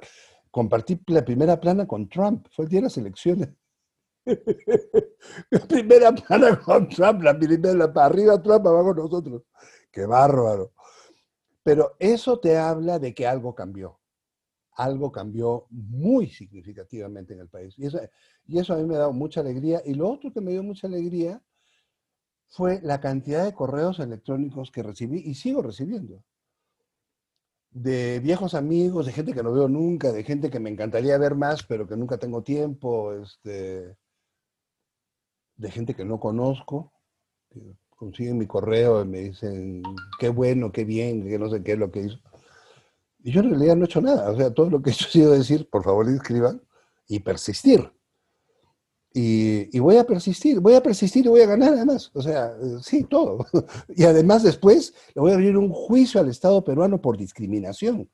Compartí 0.49 0.99
la 1.05 1.23
primera 1.23 1.59
plana 1.59 1.85
con 1.85 2.09
Trump, 2.09 2.47
fue 2.49 2.65
el 2.65 2.69
día 2.69 2.79
de 2.79 2.85
las 2.85 2.97
elecciones. 2.97 3.49
la 4.25 5.59
primera 5.67 6.11
plana 6.13 6.59
con 6.59 6.89
Trump, 6.89 7.21
la 7.21 7.37
primera, 7.37 7.93
para 7.93 8.07
arriba 8.07 8.41
Trump, 8.41 8.65
abajo 8.65 8.95
nosotros. 8.95 9.43
Qué 9.91 10.07
bárbaro. 10.07 10.73
Pero 11.61 11.95
eso 11.99 12.39
te 12.39 12.57
habla 12.57 12.97
de 12.97 13.13
que 13.13 13.27
algo 13.27 13.53
cambió. 13.53 13.99
Algo 14.75 15.11
cambió 15.11 15.67
muy 15.69 16.27
significativamente 16.27 17.33
en 17.33 17.41
el 17.41 17.47
país. 17.47 17.73
Y 17.77 17.85
eso, 17.85 17.99
y 18.47 18.59
eso 18.59 18.73
a 18.73 18.77
mí 18.77 18.85
me 18.85 18.95
ha 18.95 18.99
dado 18.99 19.13
mucha 19.13 19.41
alegría. 19.41 19.81
Y 19.85 19.93
lo 19.93 20.09
otro 20.09 20.31
que 20.31 20.41
me 20.41 20.51
dio 20.51 20.63
mucha 20.63 20.87
alegría 20.87 21.41
fue 22.49 22.79
la 22.83 23.01
cantidad 23.01 23.43
de 23.43 23.53
correos 23.53 23.99
electrónicos 23.99 24.71
que 24.71 24.83
recibí 24.83 25.19
y 25.19 25.33
sigo 25.33 25.61
recibiendo. 25.63 26.23
De 27.71 28.19
viejos 28.19 28.53
amigos, 28.53 29.07
de 29.07 29.11
gente 29.11 29.33
que 29.33 29.41
no 29.41 29.51
veo 29.51 29.67
nunca, 29.67 30.11
de 30.11 30.23
gente 30.23 30.51
que 30.51 30.59
me 30.59 30.69
encantaría 30.69 31.17
ver 31.17 31.33
más, 31.33 31.63
pero 31.63 31.87
que 31.87 31.97
nunca 31.97 32.19
tengo 32.19 32.43
tiempo, 32.43 33.13
este, 33.13 33.97
de 35.55 35.71
gente 35.71 35.95
que 35.95 36.05
no 36.05 36.19
conozco, 36.19 36.93
que 37.49 37.75
consiguen 37.89 38.37
mi 38.37 38.45
correo 38.45 39.01
y 39.01 39.07
me 39.07 39.19
dicen 39.19 39.81
qué 40.19 40.29
bueno, 40.29 40.71
qué 40.71 40.85
bien, 40.85 41.27
que 41.27 41.39
no 41.39 41.49
sé 41.49 41.63
qué 41.63 41.73
es 41.73 41.79
lo 41.79 41.91
que 41.91 42.01
hizo. 42.01 42.19
Y 43.23 43.31
yo 43.31 43.39
en 43.39 43.51
realidad 43.51 43.75
no 43.75 43.83
he 43.83 43.85
hecho 43.85 44.01
nada. 44.01 44.29
O 44.29 44.37
sea, 44.37 44.53
todo 44.53 44.69
lo 44.69 44.81
que 44.81 44.89
he 44.89 44.93
hecho 44.93 45.05
ha 45.07 45.11
sido 45.11 45.31
decir, 45.31 45.69
por 45.69 45.83
favor, 45.83 46.07
inscriban 46.07 46.61
y 47.07 47.19
persistir. 47.19 47.91
Y, 49.15 49.77
voy 49.79 49.97
a 49.97 50.05
persistir, 50.05 50.59
voy 50.59 50.73
a 50.73 50.81
persistir 50.81 51.25
y 51.25 51.29
voy 51.29 51.41
a 51.41 51.45
ganar 51.45 51.73
además. 51.73 52.09
O 52.13 52.21
sea, 52.21 52.53
sí, 52.81 53.03
todo. 53.03 53.45
Y 53.95 54.03
además 54.03 54.43
después 54.43 54.93
le 55.13 55.21
voy 55.21 55.31
a 55.31 55.35
abrir 55.35 55.55
un 55.55 55.69
juicio 55.69 56.19
al 56.19 56.29
Estado 56.29 56.63
peruano 56.63 56.99
por 56.99 57.15
discriminación. 57.15 58.09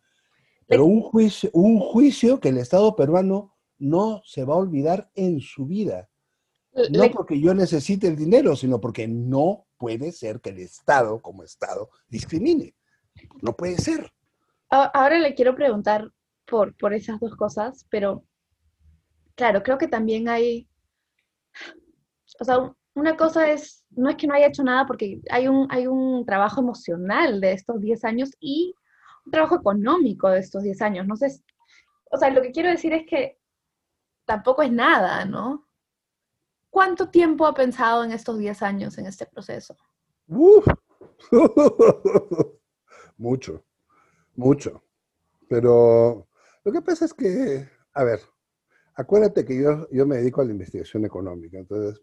Pero 0.67 0.86
un 0.86 1.02
juicio, 1.02 1.50
un 1.54 1.80
juicio 1.80 2.39
que 2.39 2.50
el 2.50 2.58
Estado 2.58 2.95
peruano 2.95 3.56
no 3.80 4.22
se 4.26 4.43
va 4.43 4.54
a 4.54 4.58
olvidar 4.58 5.10
en 5.15 5.39
su 5.39 5.65
vida. 5.65 6.10
No 6.91 7.10
porque 7.12 7.39
yo 7.39 7.54
necesite 7.54 8.08
el 8.08 8.15
dinero, 8.15 8.56
sino 8.56 8.80
porque 8.80 9.08
no 9.08 9.65
puede 9.78 10.12
ser 10.12 10.41
que 10.41 10.50
el 10.50 10.60
Estado, 10.60 11.22
como 11.22 11.43
Estado, 11.43 11.89
discrimine. 12.10 12.76
No 13.41 13.56
puede 13.56 13.78
ser. 13.78 14.12
Ahora 14.69 15.17
le 15.17 15.34
quiero 15.34 15.55
preguntar 15.55 16.12
por, 16.45 16.75
por 16.77 16.93
esas 16.93 17.19
dos 17.19 17.36
cosas, 17.36 17.88
pero 17.89 18.23
claro, 19.36 19.63
creo 19.63 19.77
que 19.77 19.88
también 19.88 20.29
hay, 20.29 20.67
o 22.39 22.43
sea, 22.43 22.73
una 22.93 23.15
cosa 23.15 23.49
es, 23.49 23.86
no 23.89 24.10
es 24.10 24.15
que 24.15 24.27
no 24.27 24.34
haya 24.34 24.47
hecho 24.47 24.63
nada 24.63 24.86
porque 24.86 25.21
hay 25.32 25.47
un, 25.47 25.67
hay 25.71 25.88
un 25.88 26.25
trabajo 26.25 26.62
emocional 26.62 27.39
de 27.41 27.53
estos 27.53 27.79
10 27.79 28.03
años 28.03 28.32
y 28.39 28.75
un 29.25 29.32
trabajo 29.32 29.55
económico 29.55 30.29
de 30.29 30.39
estos 30.39 30.63
10 30.63 30.82
años. 30.82 31.08
No 31.08 31.15
sé, 31.15 31.41
o 32.12 32.17
sea, 32.17 32.29
lo 32.29 32.41
que 32.41 32.51
quiero 32.51 32.69
decir 32.69 32.93
es 32.93 33.05
que 33.08 33.39
tampoco 34.25 34.62
es 34.62 34.71
nada, 34.71 35.25
¿no? 35.25 35.67
¿Cuánto 36.69 37.10
tiempo 37.10 37.45
ha 37.47 37.53
pensado 37.53 38.03
en 38.03 38.12
estos 38.12 38.38
10 38.38 38.62
años 38.62 38.97
en 38.97 39.08
este 39.08 39.25
proceso? 39.25 39.75
mucho, 43.17 43.63
mucho. 44.39 44.84
Pero 45.47 46.28
lo 46.63 46.71
que 46.71 46.82
pasa 46.82 47.06
es 47.06 47.13
que, 47.13 47.67
a 47.93 48.04
ver, 48.04 48.21
acuérdate 48.95 49.45
que 49.45 49.62
yo, 49.62 49.88
yo 49.91 50.06
me 50.08 50.17
dedico 50.17 50.41
a 50.41 50.45
la 50.45 50.52
investigación 50.52 51.06
económica, 51.06 51.58
entonces 51.58 52.02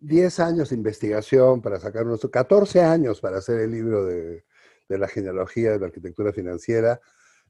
10 0.00 0.40
años 0.40 0.70
de 0.70 0.76
investigación 0.76 1.62
para 1.62 1.80
sacar 1.80 2.06
nuestro, 2.06 2.30
14 2.30 2.82
años 2.82 3.20
para 3.20 3.38
hacer 3.38 3.60
el 3.60 3.70
libro 3.72 4.04
de, 4.04 4.44
de, 4.88 4.98
la 4.98 5.08
genealogía 5.08 5.72
de 5.72 5.80
la 5.80 5.86
arquitectura 5.86 6.32
financiera, 6.32 7.00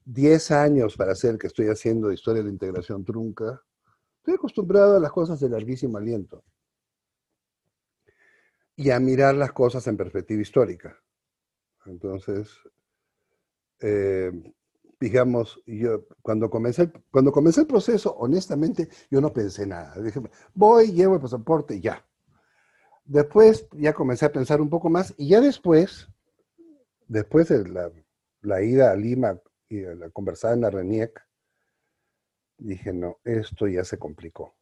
10 0.05 0.51
años 0.51 0.95
para 0.95 1.11
hacer 1.11 1.31
el 1.31 1.37
que 1.37 1.47
estoy 1.47 1.67
haciendo 1.67 2.07
de 2.07 2.15
historia 2.15 2.41
de 2.41 2.47
la 2.47 2.53
integración 2.53 3.03
trunca. 3.03 3.61
Estoy 4.19 4.35
acostumbrado 4.35 4.95
a 4.95 4.99
las 4.99 5.11
cosas 5.11 5.39
de 5.39 5.49
larguísimo 5.49 5.97
aliento 5.97 6.43
y 8.77 8.91
a 8.91 8.99
mirar 8.99 9.35
las 9.35 9.51
cosas 9.51 9.85
en 9.87 9.97
perspectiva 9.97 10.41
histórica. 10.41 10.97
Entonces, 11.85 12.49
eh, 13.79 14.31
digamos, 14.99 15.61
yo 15.65 16.05
cuando 16.21 16.49
comencé, 16.49 16.91
cuando 17.11 17.31
comencé 17.31 17.61
el 17.61 17.67
proceso, 17.67 18.15
honestamente, 18.17 18.89
yo 19.09 19.21
no 19.21 19.31
pensé 19.31 19.65
nada. 19.67 19.95
Dije, 20.01 20.21
voy, 20.53 20.91
llevo 20.91 21.15
el 21.15 21.21
pasaporte 21.21 21.79
ya. 21.79 22.03
Después 23.05 23.67
ya 23.73 23.93
comencé 23.93 24.25
a 24.25 24.31
pensar 24.31 24.59
un 24.59 24.69
poco 24.69 24.89
más 24.89 25.13
y 25.17 25.29
ya 25.29 25.39
después, 25.39 26.09
después 27.07 27.47
de 27.47 27.91
la, 28.41 28.61
ida 28.61 28.91
a 28.91 28.95
Lima 28.95 29.39
y 29.69 29.81
la 29.81 30.09
conversada 30.09 30.55
en 30.55 30.61
la 30.61 30.69
RENIEC, 30.69 31.21
dije, 32.57 32.91
no, 32.91 33.19
esto 33.23 33.67
ya 33.67 33.83
se 33.83 33.97
complicó. 33.97 34.55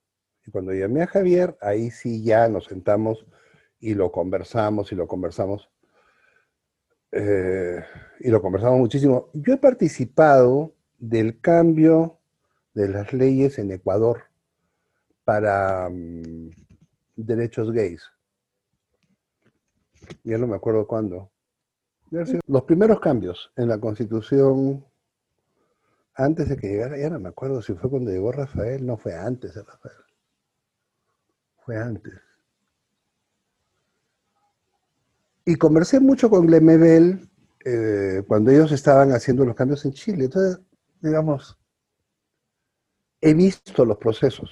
Y 0.45 0.51
cuando 0.51 0.73
llamé 0.73 1.01
a 1.01 1.08
Javier, 1.08 1.58
ahí 1.62 1.89
sí 1.89 2.23
ya 2.23 2.47
nos 2.47 2.65
sentamos 2.65 3.25
y 3.80 3.95
lo 3.95 4.12
conversamos 4.12 4.91
y 4.91 4.95
lo 4.95 5.08
conversamos. 5.08 5.71
Eh, 7.17 7.82
y 8.19 8.30
lo 8.30 8.41
conversamos 8.41 8.78
muchísimo. 8.78 9.30
Yo 9.34 9.54
he 9.54 9.58
participado 9.58 10.75
del 10.99 11.39
cambio 11.39 12.19
de 12.73 12.89
las 12.89 13.13
leyes 13.13 13.58
en 13.58 13.71
Ecuador 13.71 14.23
para 15.23 15.89
mm, 15.89 16.49
derechos 17.15 17.71
gays. 17.71 18.04
Ya 20.25 20.38
no 20.38 20.45
me 20.45 20.58
acuerdo 20.58 20.86
cuándo. 20.86 21.32
Los 22.47 22.63
primeros 22.63 22.99
cambios 22.99 23.49
en 23.56 23.69
la 23.69 23.80
constitución, 23.80 24.86
antes 26.15 26.49
de 26.49 26.58
que 26.58 26.67
llegara, 26.67 26.97
ya 26.97 27.10
no 27.10 27.19
me 27.19 27.30
acuerdo 27.30 27.62
si 27.62 27.73
fue 27.75 27.89
cuando 27.89 28.12
llegó 28.12 28.34
Rafael, 28.34 28.86
no 28.86 28.97
fue 28.97 29.15
antes 29.15 29.56
de 29.56 29.63
Rafael. 29.63 29.95
Fue 31.63 31.78
antes. 31.78 32.25
Y 35.45 35.55
conversé 35.55 35.99
mucho 35.99 36.29
con 36.29 36.47
Glemebel 36.47 37.29
eh, 37.63 38.23
cuando 38.27 38.51
ellos 38.51 38.71
estaban 38.71 39.12
haciendo 39.12 39.45
los 39.45 39.55
cambios 39.55 39.86
en 39.86 39.93
Chile. 39.93 40.25
Entonces, 40.25 40.60
digamos, 41.01 41.58
he 43.21 43.34
visto 43.34 43.86
los 43.86 43.97
procesos. 43.97 44.49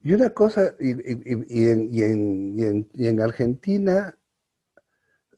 Y 0.00 0.12
una 0.12 0.30
cosa, 0.30 0.74
y, 0.78 0.92
en, 3.04 3.20
Argentina 3.20 4.16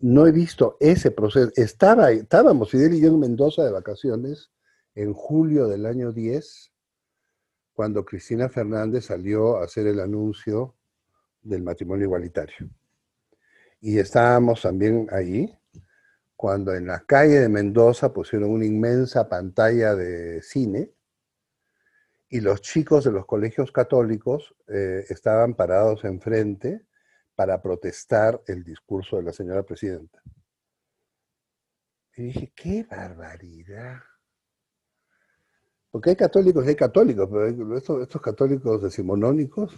no 0.01 0.27
he 0.27 0.33
visto 0.33 0.77
ese 0.81 1.11
proceso. 1.11 1.51
Estaba, 1.57 2.11
estábamos, 2.11 2.71
Fidel 2.71 2.95
y 2.95 3.01
yo 3.01 3.09
en 3.09 3.21
Mendoza 3.21 3.65
de 3.65 3.73
vacaciones 3.73 4.51
en 4.95 5.13
julio 5.13 5.67
del 5.67 5.87
año 5.87 6.13
10, 6.13 6.73
cuando 7.73 8.05
Cristina 8.05 8.49
Fernández 8.49 9.07
salió 9.07 9.57
a 9.57 9.65
hacer 9.65 9.87
el 9.87 10.01
anuncio 10.01 10.77
del 11.43 11.63
matrimonio 11.63 12.05
igualitario. 12.05 12.69
Y 13.81 13.99
estábamos 13.99 14.63
también 14.63 15.09
ahí 15.11 15.57
cuando 16.37 16.75
en 16.75 16.87
la 16.87 17.01
calle 17.01 17.41
de 17.41 17.49
Mendoza 17.49 18.13
pusieron 18.13 18.51
una 18.51 18.65
inmensa 18.65 19.29
pantalla 19.29 19.95
de 19.95 20.41
cine 20.43 20.91
y 22.31 22.41
los 22.41 22.63
chicos 22.63 23.05
de 23.05 23.13
los 23.13 23.27
colegios 23.27 23.73
católicos 23.73 24.55
eh, 24.69 25.05
estaban 25.09 25.55
parados 25.55 26.05
enfrente 26.05 26.87
para 27.35 27.61
protestar 27.61 28.41
el 28.47 28.63
discurso 28.65 29.17
de 29.17 29.25
la 29.25 29.33
señora 29.33 29.65
presidenta. 29.65 30.23
Y 32.17 32.25
dije, 32.25 32.53
qué 32.55 32.85
barbaridad. 32.85 33.99
Porque 35.91 36.11
hay 36.11 36.17
católicos 36.17 36.65
y 36.65 36.69
hay 36.69 36.77
católicos, 36.77 37.29
pero 37.31 37.77
estos, 37.77 38.03
estos 38.03 38.23
católicos 38.23 38.83
decimonónicos, 38.83 39.75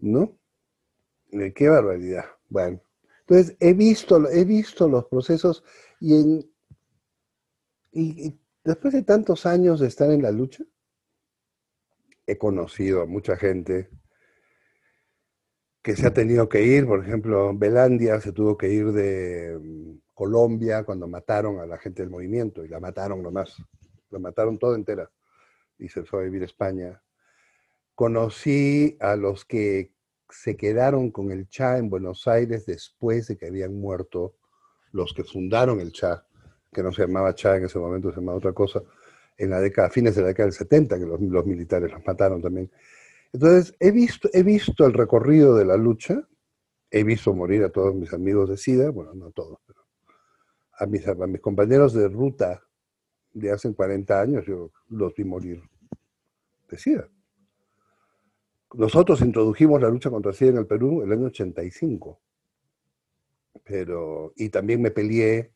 ¿no? 0.00 0.36
Eh, 1.40 1.52
qué 1.52 1.68
barbaridad. 1.68 2.24
Bueno, 2.48 2.80
entonces 3.20 3.56
he 3.60 3.74
visto, 3.74 4.28
he 4.28 4.44
visto 4.44 4.88
los 4.88 5.06
procesos 5.06 5.62
y 6.00 6.44
Después 8.64 8.94
de 8.94 9.02
tantos 9.02 9.44
años 9.44 9.78
de 9.78 9.88
estar 9.88 10.10
en 10.10 10.22
la 10.22 10.30
lucha, 10.30 10.64
he 12.26 12.38
conocido 12.38 13.02
a 13.02 13.06
mucha 13.06 13.36
gente 13.36 13.90
que 15.82 15.94
se 15.94 16.06
ha 16.06 16.14
tenido 16.14 16.48
que 16.48 16.62
ir, 16.62 16.86
por 16.86 17.04
ejemplo, 17.04 17.52
Belandia 17.54 18.18
se 18.22 18.32
tuvo 18.32 18.56
que 18.56 18.70
ir 18.70 18.90
de 18.92 19.58
mm, 19.60 19.98
Colombia 20.14 20.82
cuando 20.82 21.06
mataron 21.06 21.60
a 21.60 21.66
la 21.66 21.76
gente 21.76 22.00
del 22.00 22.10
movimiento 22.10 22.64
y 22.64 22.68
la 22.68 22.80
mataron 22.80 23.22
nomás, 23.22 23.54
la 24.08 24.18
mataron 24.18 24.58
toda 24.58 24.76
entera 24.76 25.10
y 25.76 25.90
se 25.90 26.04
fue 26.04 26.20
a 26.20 26.24
vivir 26.24 26.42
España. 26.44 27.02
Conocí 27.94 28.96
a 28.98 29.14
los 29.14 29.44
que 29.44 29.93
se 30.40 30.56
quedaron 30.56 31.10
con 31.10 31.30
el 31.30 31.48
Cha 31.48 31.78
en 31.78 31.88
Buenos 31.88 32.26
Aires 32.28 32.66
después 32.66 33.28
de 33.28 33.36
que 33.36 33.46
habían 33.46 33.74
muerto 33.80 34.34
los 34.92 35.12
que 35.14 35.24
fundaron 35.24 35.80
el 35.80 35.92
Cha 35.92 36.24
que 36.74 36.82
no 36.82 36.92
se 36.92 37.02
llamaba 37.02 37.34
Cha 37.34 37.56
en 37.56 37.64
ese 37.64 37.78
momento, 37.78 38.10
se 38.10 38.16
llamaba 38.16 38.36
otra 38.36 38.52
cosa, 38.52 38.82
en 39.38 39.50
la 39.50 39.60
década, 39.60 39.88
fines 39.88 40.14
de 40.14 40.22
la 40.22 40.28
década 40.28 40.46
del 40.46 40.52
70, 40.52 40.98
que 40.98 41.06
los, 41.06 41.46
militares 41.46 41.90
los 41.90 42.04
mataron 42.04 42.42
también. 42.42 42.70
Entonces, 43.32 43.74
he 43.80 43.90
visto, 43.90 44.28
he 44.32 44.42
visto 44.42 44.84
el 44.84 44.92
recorrido 44.92 45.56
de 45.56 45.64
la 45.64 45.76
lucha, 45.76 46.28
he 46.90 47.02
visto 47.02 47.32
morir 47.32 47.64
a 47.64 47.70
todos 47.70 47.94
mis 47.94 48.12
amigos 48.12 48.50
de 48.50 48.56
SIDA, 48.56 48.90
bueno, 48.90 49.14
no 49.14 49.30
todos, 49.30 49.58
pero 49.66 49.80
a 50.78 50.86
mis, 50.86 51.06
a 51.06 51.14
mis 51.14 51.40
compañeros 51.40 51.94
de 51.94 52.08
ruta 52.08 52.62
de 53.32 53.50
hace 53.50 53.72
40 53.72 54.20
años, 54.20 54.44
yo 54.46 54.70
los 54.90 55.14
vi 55.14 55.24
morir 55.24 55.62
de 56.68 56.78
SIDA. 56.78 57.08
Nosotros 58.76 59.20
introdujimos 59.20 59.80
la 59.80 59.88
lucha 59.88 60.10
contra 60.10 60.32
SIDA 60.32 60.50
en 60.50 60.58
el 60.58 60.66
Perú 60.66 61.02
en 61.02 61.12
el 61.12 61.18
año 61.18 61.26
85. 61.26 62.20
Pero, 63.64 64.32
y 64.36 64.48
también 64.48 64.82
me 64.82 64.90
peleé 64.90 65.52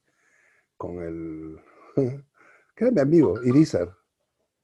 con 0.77 1.03
el, 1.03 1.59
que 2.77 2.85
era 2.85 2.93
mi 2.93 3.01
amigo, 3.01 3.43
Irizar, 3.43 3.93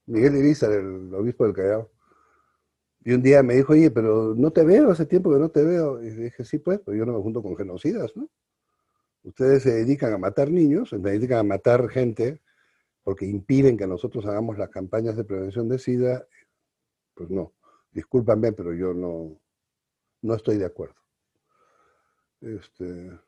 Miguel 0.07 0.37
Irizar, 0.37 0.71
el 0.73 1.12
obispo 1.14 1.45
del 1.45 1.55
Callao. 1.55 1.90
Y 3.05 3.12
un 3.12 3.23
día 3.23 3.43
me 3.43 3.55
dijo, 3.55 3.73
oye, 3.75 3.90
pero 3.90 4.35
no 4.35 4.51
te 4.51 4.64
veo, 4.64 4.90
hace 4.90 5.05
tiempo 5.05 5.33
que 5.33 5.38
no 5.38 5.51
te 5.51 5.62
veo. 5.62 6.03
Y 6.03 6.11
dije, 6.11 6.45
sí, 6.45 6.59
pues, 6.59 6.81
pero 6.85 6.97
yo 6.97 7.05
no 7.05 7.12
me 7.12 7.23
junto 7.23 7.43
con 7.43 7.57
genocidas, 7.57 8.17
¿no? 8.17 8.31
Ustedes 9.25 9.62
se 9.62 9.73
dedican 9.73 10.12
a 10.12 10.19
matar 10.19 10.51
niños, 10.51 10.90
se 10.90 10.99
dedican 10.99 11.38
a 11.38 11.43
matar 11.43 11.88
gente 11.88 12.40
porque 13.03 13.27
impiden 13.27 13.77
que 13.77 13.87
nosotros 13.87 14.25
hagamos 14.27 14.57
las 14.57 14.71
campañas 14.71 15.17
de 15.17 15.25
prevención 15.25 15.69
de 15.69 15.79
SIDA. 15.79 16.27
Pues 17.14 17.31
no, 17.31 17.53
discúlpame, 17.94 18.52
pero 18.52 18.74
yo 18.74 18.92
no, 18.92 19.40
no 20.20 20.35
estoy 20.35 20.59
de 20.59 20.66
acuerdo. 20.66 20.96
Este, 22.40 23.18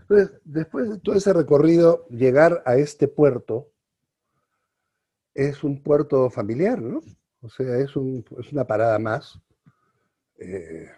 entonces, 0.00 0.40
después 0.44 0.90
de 0.90 0.98
todo 0.98 1.14
ese 1.14 1.32
recorrido, 1.32 2.06
llegar 2.08 2.62
a 2.66 2.76
este 2.76 3.08
puerto 3.08 3.70
es 5.34 5.62
un 5.64 5.82
puerto 5.82 6.28
familiar, 6.30 6.80
¿no? 6.80 7.00
O 7.40 7.48
sea, 7.48 7.78
es, 7.78 7.94
una 7.96 8.66
parada 8.66 8.98
más 8.98 9.40
eh, 10.38 10.88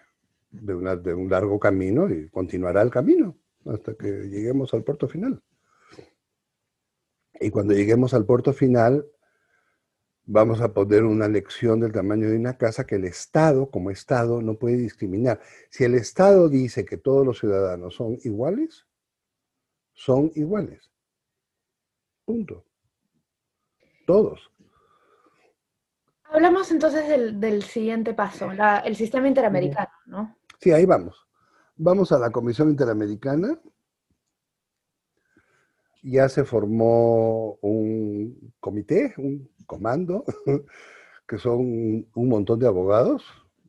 de, 0.50 0.96
de 0.96 1.14
un 1.14 1.30
largo 1.30 1.58
camino 1.58 2.08
y 2.10 2.28
continuará 2.30 2.82
el 2.82 2.90
camino 2.90 3.36
hasta 3.66 3.94
que 3.94 4.08
lleguemos 4.28 4.74
al 4.74 4.84
puerto 4.84 5.08
final. 5.08 5.42
Y 7.40 7.50
cuando 7.50 7.74
lleguemos 7.74 8.14
al 8.14 8.26
puerto 8.26 8.52
final, 8.52 9.06
vamos 10.26 10.60
a 10.60 10.72
poner 10.72 11.04
una 11.04 11.28
lección 11.28 11.80
del 11.80 11.92
tamaño 11.92 12.28
de 12.28 12.36
una 12.36 12.56
casa 12.56 12.86
que 12.86 12.96
el 12.96 13.04
Estado, 13.04 13.70
como 13.70 13.90
Estado, 13.90 14.40
no 14.42 14.54
puede 14.54 14.76
discriminar. 14.76 15.40
Si 15.70 15.84
el 15.84 15.94
Estado 15.94 16.48
dice 16.48 16.84
que 16.84 16.96
todos 16.96 17.26
los 17.26 17.38
ciudadanos 17.38 17.94
son 17.94 18.18
iguales, 18.24 18.86
son 19.92 20.30
iguales. 20.34 20.90
Punto. 22.24 22.64
Todos. 24.06 24.50
Hablamos 26.24 26.70
entonces 26.72 27.06
del, 27.38 27.62
siguiente 27.62 28.12
paso, 28.12 28.50
el 28.84 28.96
sistema 28.96 29.28
interamericano, 29.28 29.92
¿no? 30.06 30.36
Sí, 30.60 30.72
ahí 30.72 30.84
vamos. 30.84 31.26
Vamos 31.76 32.12
a 32.12 32.18
la 32.18 32.30
Comisión 32.30 32.70
Interamericana. 32.70 33.58
Ya 36.04 36.28
se 36.28 36.44
formó 36.44 37.58
un 37.62 38.52
comité, 38.60 39.14
un 39.16 39.50
comando, 39.66 40.24
que 41.26 41.38
son 41.38 42.06
un 42.14 42.28
montón 42.28 42.58
de 42.58 42.66
abogados 42.66 43.24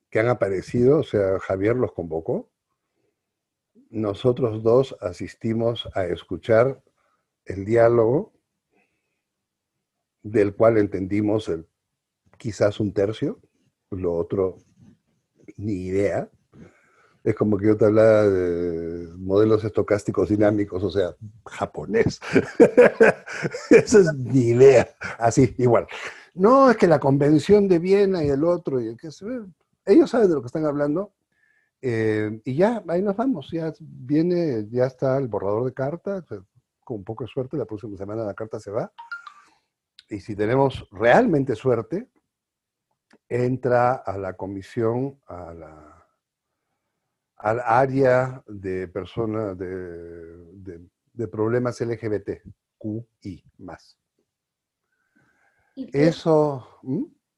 que 0.10 0.19
han 0.19 0.28
aparecido, 0.28 1.00
o 1.00 1.04
sea, 1.04 1.39
Javier 1.39 1.78
los 1.78 1.93
convocó. 1.93 2.50
Nosotros 3.89 4.63
dos 4.63 4.98
asistimos 5.00 5.89
a 5.93 6.06
escuchar 6.08 6.84
el 7.45 7.63
diálogo 7.63 8.34
del 10.21 10.56
cual 10.56 10.78
entendimos 10.78 11.48
el, 11.48 11.67
quizás 12.38 12.82
un 12.82 12.93
tercio, 12.93 13.39
lo 13.91 14.13
otro 14.13 14.58
ni 15.56 15.86
idea. 15.86 16.30
Es 17.25 17.35
como 17.35 17.57
que 17.57 17.67
yo 17.67 17.75
te 17.75 17.85
hablaba 17.85 18.23
de 18.23 19.09
modelos 19.17 19.63
estocásticos 19.63 20.29
dinámicos, 20.29 20.83
o 20.83 20.89
sea, 20.89 21.15
japonés. 21.45 22.19
Esa 23.69 23.99
es 23.99 24.13
mi 24.13 24.49
idea. 24.49 24.88
Así, 25.17 25.53
igual. 25.57 25.88
No, 26.35 26.69
es 26.69 26.77
que 26.77 26.88
la 26.88 26.99
convención 26.99 27.67
de 27.67 27.79
Viena 27.79 28.23
y 28.23 28.29
el 28.29 28.43
otro, 28.43 28.79
y 28.79 28.95
que 28.95 29.09
ellos 29.85 30.09
saben 30.09 30.29
de 30.29 30.35
lo 30.35 30.41
que 30.41 30.47
están 30.47 30.65
hablando. 30.65 31.13
Eh, 31.81 32.41
y 32.45 32.55
ya, 32.55 32.83
ahí 32.88 33.01
nos 33.01 33.17
vamos. 33.17 33.49
Ya 33.51 33.73
viene, 33.79 34.67
ya 34.69 34.85
está 34.85 35.17
el 35.17 35.27
borrador 35.27 35.65
de 35.65 35.73
carta. 35.73 36.23
Con 36.83 36.97
un 36.97 37.03
poco 37.03 37.23
de 37.23 37.29
suerte, 37.29 37.57
la 37.57 37.65
próxima 37.65 37.97
semana 37.97 38.23
la 38.23 38.35
carta 38.35 38.59
se 38.59 38.71
va 38.71 38.91
y 40.09 40.19
si 40.19 40.35
tenemos 40.35 40.88
realmente 40.91 41.55
suerte, 41.55 42.09
entra 43.27 43.93
a 43.93 44.17
la 44.17 44.33
comisión, 44.33 45.19
a 45.25 45.53
la, 45.53 45.94
al 47.45 47.62
área 47.63 48.43
de 48.47 48.88
personas 48.88 49.55
de, 49.55 50.81
de, 51.13 51.27
problemas 51.27 51.79
LGBTQI 51.79 53.43
más. 53.60 53.99
Eso. 55.75 56.67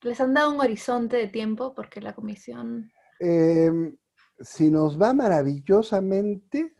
¿Les 0.01 0.21
han 0.21 0.33
dado 0.33 0.53
un 0.53 0.61
horizonte 0.61 1.17
de 1.17 1.27
tiempo? 1.27 1.73
Porque 1.75 1.99
la 1.99 2.15
comisión. 2.15 2.89
Em, 3.19 3.97
si 4.39 4.71
nos 4.71 4.97
va 4.97 5.13
maravillosamente, 5.13 6.73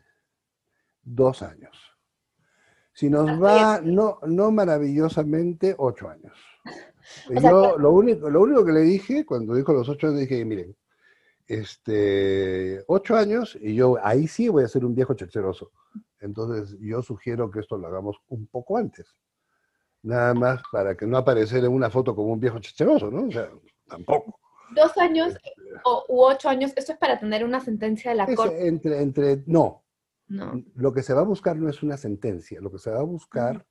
dos 1.02 1.42
años. 1.42 1.76
Si 2.94 3.10
nos 3.10 3.28
va 3.42 3.82
no, 3.82 4.20
no 4.26 4.50
maravillosamente, 4.50 5.74
ocho 5.76 6.08
años. 6.08 6.32
Yo 7.42 7.76
lo, 7.76 7.92
único, 7.92 8.30
lo 8.30 8.40
único 8.40 8.64
que 8.64 8.72
le 8.72 8.80
dije, 8.80 9.26
cuando 9.26 9.54
dijo 9.54 9.74
los 9.74 9.86
ocho 9.86 10.06
años, 10.06 10.20
dije, 10.20 10.42
miren, 10.46 10.74
este, 11.48 12.84
ocho 12.86 13.16
años 13.16 13.56
y 13.60 13.74
yo 13.74 13.96
ahí 14.02 14.28
sí 14.28 14.48
voy 14.48 14.64
a 14.64 14.68
ser 14.68 14.84
un 14.84 14.94
viejo 14.94 15.14
checheroso. 15.14 15.72
Entonces 16.20 16.76
yo 16.80 17.02
sugiero 17.02 17.50
que 17.50 17.60
esto 17.60 17.78
lo 17.78 17.88
hagamos 17.88 18.18
un 18.28 18.46
poco 18.46 18.76
antes. 18.76 19.06
Nada 20.02 20.34
más 20.34 20.62
para 20.70 20.96
que 20.96 21.06
no 21.06 21.16
aparecer 21.16 21.64
en 21.64 21.72
una 21.72 21.90
foto 21.90 22.14
como 22.14 22.32
un 22.34 22.40
viejo 22.40 22.58
checheroso, 22.60 23.10
¿no? 23.10 23.26
O 23.26 23.32
sea, 23.32 23.50
tampoco. 23.88 24.38
Dos 24.74 24.96
años 24.98 25.28
este, 25.28 25.52
o, 25.84 26.04
u 26.08 26.22
ocho 26.22 26.50
años, 26.50 26.72
esto 26.76 26.92
es 26.92 26.98
para 26.98 27.18
tener 27.18 27.42
una 27.44 27.58
sentencia 27.58 28.10
de 28.10 28.18
la 28.18 28.26
Corte. 28.26 28.68
Entre, 28.68 29.00
entre, 29.00 29.42
no, 29.46 29.82
lo 30.28 30.92
que 30.92 31.02
se 31.02 31.14
va 31.14 31.22
a 31.22 31.24
buscar 31.24 31.56
no 31.56 31.70
es 31.70 31.82
una 31.82 31.96
sentencia, 31.96 32.60
lo 32.60 32.70
que 32.70 32.78
se 32.78 32.90
va 32.90 33.00
a 33.00 33.04
buscar 33.04 33.66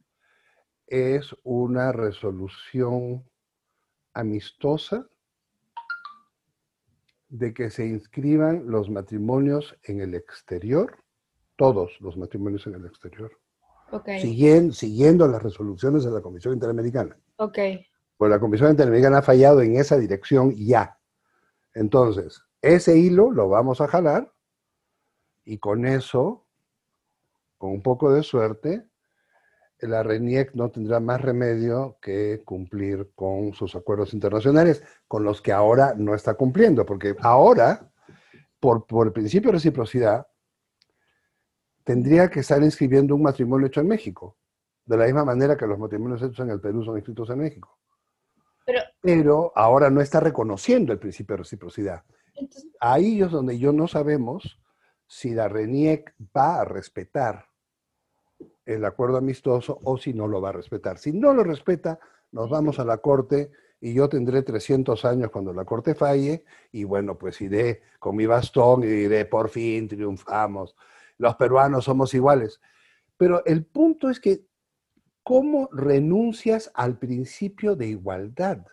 es 0.88 1.36
una 1.44 1.92
resolución 1.92 3.24
amistosa 4.14 5.08
de 7.30 7.54
que 7.54 7.70
se 7.70 7.86
inscriban 7.86 8.64
los 8.68 8.90
matrimonios 8.90 9.76
en 9.84 10.02
el 10.02 10.16
exterior, 10.16 10.98
todos 11.56 12.00
los 12.00 12.18
matrimonios 12.18 12.66
en 12.68 12.76
el 12.76 12.86
exterior, 12.86 13.32
siguiendo, 14.20 15.28
las 15.28 15.42
resoluciones 15.42 16.04
de 16.04 16.12
la 16.12 16.22
Comisión 16.22 16.54
Interamericana. 16.54 17.18
Pues 18.18 18.32
la 18.32 18.40
Comisión 18.40 18.72
Interamericana 18.72 19.20
ha 19.20 19.22
fallado 19.22 19.62
en 19.62 19.76
esa 19.76 19.98
dirección 19.98 20.54
ya. 20.56 21.00
Entonces, 21.74 22.42
ese 22.62 22.98
hilo 22.98 23.32
lo 23.32 23.50
vamos 23.50 23.82
a 23.82 23.88
jalar 23.88 24.34
y 25.46 25.60
con 25.60 25.86
eso 25.86 26.46
con 27.58 27.72
un 27.72 27.82
poco 27.82 28.12
de 28.12 28.24
suerte, 28.24 28.87
la 29.80 30.02
RENIEC 30.02 30.54
no 30.56 30.70
tendrá 30.70 31.00
más 31.00 31.22
remedio 31.22 31.98
que 32.02 32.42
cumplir 32.44 33.12
con 33.14 33.54
sus 33.54 33.76
acuerdos 33.76 34.14
internacionales, 34.14 34.84
con 35.08 35.24
los 35.24 35.42
que 35.42 35.52
ahora 35.52 35.94
no 35.96 36.16
está 36.16 36.34
cumpliendo, 36.34 36.86
porque 36.86 37.16
ahora, 37.20 37.92
por, 38.60 38.86
el 39.06 39.14
principio 39.14 39.50
de 39.50 39.58
reciprocidad, 39.58 40.28
tendría 41.84 42.30
que 42.30 42.40
estar 42.40 42.62
inscribiendo 42.64 43.16
un 43.16 43.22
matrimonio 43.22 43.68
hecho 43.68 43.82
en 43.82 43.88
México, 43.88 44.38
de 44.86 44.98
la 44.98 45.06
misma 45.06 45.26
manera 45.26 45.56
que 45.56 45.68
los 45.68 45.78
matrimonios 45.78 46.22
hechos 46.22 46.40
en 46.40 46.50
el 46.50 46.60
Perú 46.60 46.84
son 46.84 46.98
inscritos 46.98 47.30
en 47.30 47.40
México. 47.40 47.78
Pero, 48.66 48.82
Pero 49.00 49.54
ahora 49.56 49.90
no 49.90 50.02
está 50.02 50.20
reconociendo 50.20 50.92
el 50.92 51.00
principio 51.00 51.36
de 51.36 51.44
reciprocidad. 51.44 52.04
Ahí 52.80 53.22
es 53.22 53.32
donde 53.32 53.58
yo 53.58 53.72
no 53.72 53.88
sabemos 53.88 54.60
si 55.08 55.32
la 55.32 55.48
RENIEC 55.48 56.14
va 56.36 56.62
a 56.62 56.66
respetar 56.66 57.46
el 58.68 58.84
acuerdo 58.84 59.18
amistoso 59.18 59.80
o 59.84 59.98
si 59.98 60.14
no 60.14 60.28
lo 60.28 60.42
va 60.42 60.50
a 60.50 60.52
respetar. 60.52 60.98
Si 60.98 61.14
no 61.14 61.34
lo 61.34 61.44
respeta, 61.44 62.00
nos 62.32 62.50
vamos 62.50 62.80
a 62.80 62.86
la 62.86 62.98
Corte 62.98 63.50
y 63.80 63.94
yo 63.94 64.10
tendré 64.10 64.44
300 64.44 65.06
años 65.06 65.32
cuando 65.32 65.54
la 65.54 65.64
Corte 65.64 65.96
falle 65.96 66.44
y 66.72 66.84
bueno, 66.84 67.18
pues 67.18 67.40
iré 67.40 67.82
con 67.98 68.18
mi 68.18 68.26
bastón 68.26 68.84
y 68.84 68.88
diré, 68.88 69.24
por 69.26 69.50
fin 69.50 69.88
triunfamos, 69.88 70.76
los 71.18 71.36
peruanos 71.38 71.86
somos 71.86 72.14
iguales. 72.14 72.60
Pero 73.16 73.44
el 73.46 73.66
punto 73.66 74.10
es 74.10 74.20
que, 74.20 74.46
¿cómo 75.24 75.70
renuncias 75.72 76.70
al 76.74 77.00
principio 77.00 77.78
de 77.78 77.88
igualdad? 77.88 78.66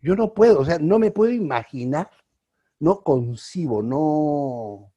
Yo 0.00 0.16
no 0.16 0.32
puedo, 0.32 0.60
o 0.60 0.64
sea, 0.64 0.78
no 0.78 0.98
me 0.98 1.10
puedo 1.10 1.32
imaginar, 1.32 2.10
no 2.80 3.02
concibo, 3.02 3.82
no, 3.82 4.90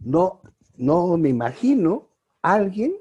no, 0.00 0.40
no 0.78 1.18
me 1.18 1.28
imagino 1.28 2.08
alguien 2.40 2.94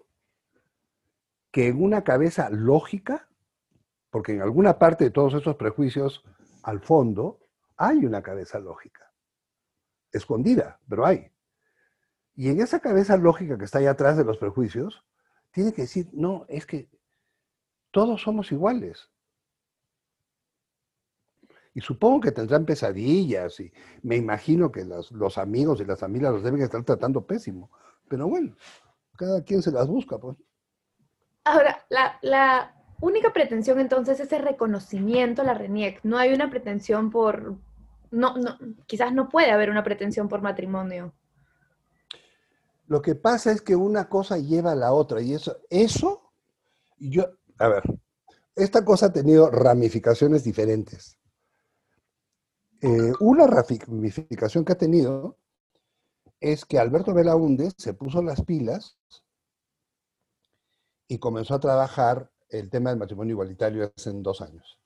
que 1.52 1.68
en 1.68 1.82
una 1.82 2.04
cabeza 2.04 2.50
lógica, 2.50 3.30
porque 4.10 4.34
en 4.34 4.42
alguna 4.42 4.80
parte 4.80 5.06
de 5.06 5.12
todos 5.12 5.36
esos 5.36 5.56
prejuicios, 5.56 6.24
al 6.64 6.82
fondo, 6.82 7.40
hay 7.78 8.06
una 8.06 8.22
cabeza 8.22 8.60
lógica, 8.60 9.14
escondida, 10.12 10.80
pero 10.90 11.06
hay. 11.06 11.32
Y 12.36 12.50
en 12.50 12.62
esa 12.62 12.80
cabeza 12.80 13.16
lógica 13.16 13.58
que 13.58 13.66
está 13.66 13.80
ahí 13.80 13.86
atrás 13.86 14.18
de 14.18 14.24
los 14.24 14.38
prejuicios, 14.38 15.06
tiene 15.52 15.72
que 15.72 15.84
decir, 15.84 16.10
no, 16.14 16.46
es 16.50 16.66
que 16.66 16.90
todos 17.92 18.22
somos 18.22 18.52
iguales. 18.52 19.10
Y 21.78 21.82
supongo 21.82 22.22
que 22.22 22.32
tendrán 22.32 22.66
pesadillas 22.66 23.60
y 23.60 23.72
me 24.02 24.16
imagino 24.16 24.72
que 24.72 24.84
los, 24.84 25.38
amigos 25.38 25.80
y 25.80 25.86
las 25.86 26.00
familias 26.00 26.34
los 26.34 26.42
deben 26.42 26.64
estar 26.64 26.84
tratando 26.84 27.24
pésimo. 27.24 27.70
Pero 28.10 28.28
bueno, 28.28 28.56
cada 29.16 29.44
quien 29.44 29.62
se 29.62 29.72
las 29.72 29.86
busca, 29.86 30.18
pues. 30.18 30.38
Ahora, 31.44 31.86
la, 31.92 32.74
única 33.00 33.32
pretensión 33.32 33.80
entonces 33.80 34.20
es 34.20 34.32
el 34.34 34.42
reconocimiento 34.42 35.44
a 35.44 35.46
la 35.46 35.54
RENIEC. 35.54 36.00
No 36.04 36.18
hay 36.18 36.34
una 36.34 36.50
pretensión 36.50 37.12
por... 37.12 37.58
No, 38.10 38.36
no, 38.38 38.58
quizás 38.88 39.14
no 39.14 39.30
puede 39.30 39.52
haber 39.52 39.70
una 39.70 39.84
pretensión 39.84 40.28
por 40.28 40.42
matrimonio. 40.42 41.14
Lo 42.88 43.04
que 43.04 43.14
pasa 43.14 43.52
es 43.52 43.62
que 43.62 43.76
una 43.76 44.10
cosa 44.10 44.40
lleva 44.40 44.72
a 44.72 44.76
la 44.76 44.94
otra 44.94 45.22
y 45.22 45.36
eso, 45.36 45.60
eso, 45.70 46.32
yo, 46.98 47.28
a 47.60 47.68
ver, 47.68 47.84
esta 48.56 48.84
cosa 48.84 49.06
ha 49.06 49.14
tenido 49.14 49.52
ramificaciones 49.52 50.44
diferentes. 50.44 51.18
Eh, 52.82 53.12
una 53.20 53.48
ramificación 53.48 54.64
que 54.64 54.74
ha 54.74 54.78
tenido 54.78 55.38
es 56.40 56.66
que 56.66 56.78
Alberto 56.78 57.14
Belaúnde 57.14 57.72
se 57.78 57.94
puso 57.94 58.22
las 58.22 58.44
pilas 58.44 58.98
y 61.08 61.18
comenzó 61.18 61.56
a 61.56 61.60
trabajar 61.60 62.30
el 62.50 62.70
tema 62.70 62.92
del 62.92 63.00
matrimonio 63.00 63.34
igualitario 63.34 63.92
hace 63.96 64.12
dos 64.14 64.42
años. 64.42 64.80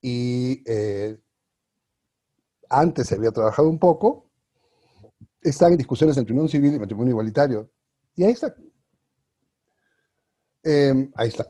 Y 0.00 0.62
eh, 0.66 1.18
antes 2.70 3.08
se 3.08 3.16
había 3.16 3.32
trabajado 3.32 3.68
un 3.68 3.78
poco, 3.78 4.30
están 5.40 5.72
en 5.72 5.78
discusiones 5.78 6.16
entre 6.16 6.32
unión 6.32 6.48
civil 6.48 6.74
y 6.74 6.78
matrimonio 6.78 7.10
igualitario. 7.12 7.70
Y 8.14 8.24
ahí 8.24 8.32
está. 8.32 8.54
Em, 10.62 11.10
ahí 11.16 11.28
está. 11.28 11.46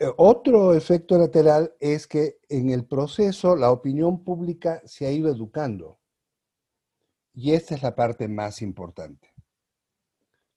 Eh, 0.00 0.12
otro 0.16 0.74
efecto 0.74 1.18
lateral 1.18 1.74
es 1.80 2.06
que 2.06 2.38
en 2.48 2.70
el 2.70 2.84
proceso 2.84 3.56
la 3.56 3.72
opinión 3.72 4.22
pública 4.22 4.80
se 4.84 5.06
ha 5.06 5.10
ido 5.10 5.28
educando. 5.28 5.98
Y 7.34 7.52
esta 7.52 7.74
es 7.74 7.82
la 7.82 7.96
parte 7.96 8.28
más 8.28 8.62
importante. 8.62 9.34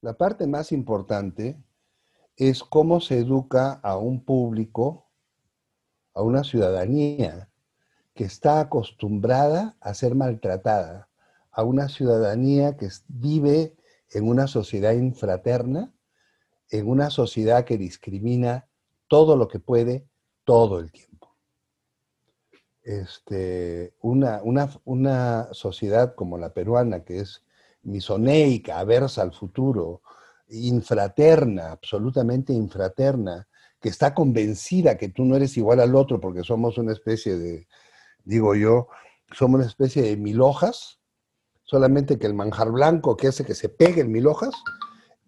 La 0.01 0.17
parte 0.17 0.45
más 0.45 0.71
importante 0.71 1.57
es 2.35 2.63
cómo 2.63 3.01
se 3.01 3.19
educa 3.19 3.73
a 3.83 3.97
un 3.97 4.23
público, 4.23 5.09
a 6.13 6.21
una 6.21 6.43
ciudadanía 6.43 7.49
que 8.13 8.25
está 8.25 8.59
acostumbrada 8.59 9.75
a 9.79 9.93
ser 9.93 10.15
maltratada, 10.15 11.09
a 11.51 11.63
una 11.63 11.89
ciudadanía 11.89 12.77
que 12.77 12.89
vive 13.07 13.75
en 14.11 14.27
una 14.27 14.47
sociedad 14.47 14.93
infraterna, 14.93 15.93
en 16.69 16.87
una 16.87 17.09
sociedad 17.09 17.65
que 17.65 17.77
discrimina 17.77 18.70
todo 19.11 19.35
lo 19.35 19.49
que 19.49 19.59
puede 19.59 20.07
todo 20.45 20.79
el 20.79 20.89
tiempo. 20.89 21.35
Este, 22.81 23.93
una, 23.99 24.39
una, 24.85 25.49
sociedad 25.51 26.15
como 26.15 26.37
la 26.37 26.53
peruana, 26.53 27.03
que 27.03 27.19
es 27.19 27.43
misoneica, 27.83 28.79
aversa 28.79 29.21
al 29.21 29.33
futuro, 29.33 30.01
infraterna, 30.47 31.73
absolutamente 31.73 32.53
infraterna, 32.53 33.49
que 33.81 33.89
está 33.89 34.13
convencida 34.13 34.97
que 34.97 35.09
tú 35.09 35.25
no 35.25 35.35
eres 35.35 35.57
igual 35.57 35.81
al 35.81 35.93
otro 35.93 36.21
porque 36.21 36.43
somos 36.45 36.77
una 36.77 36.93
especie 36.93 37.37
de, 37.37 37.67
digo 38.23 38.55
yo, 38.55 38.87
somos 39.33 39.59
una 39.59 39.67
especie 39.67 40.03
de 40.03 40.15
mil 40.15 40.39
hojas, 40.39 41.01
solamente 41.63 42.17
que 42.17 42.27
el 42.27 42.33
manjar 42.33 42.71
blanco 42.71 43.17
que 43.17 43.27
hace 43.27 43.43
que 43.43 43.55
se 43.55 43.67
pegue 43.67 43.99
el 43.99 44.07
mil 44.07 44.27
hojas, 44.27 44.55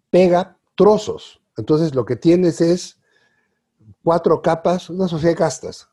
pega 0.08 0.56
trozos. 0.74 1.42
Entonces 1.58 1.94
lo 1.94 2.06
que 2.06 2.16
tienes 2.16 2.62
es 2.62 3.03
cuatro 4.02 4.40
capas, 4.42 4.90
una 4.90 5.08
sociedad 5.08 5.32
de 5.32 5.38
castas, 5.38 5.88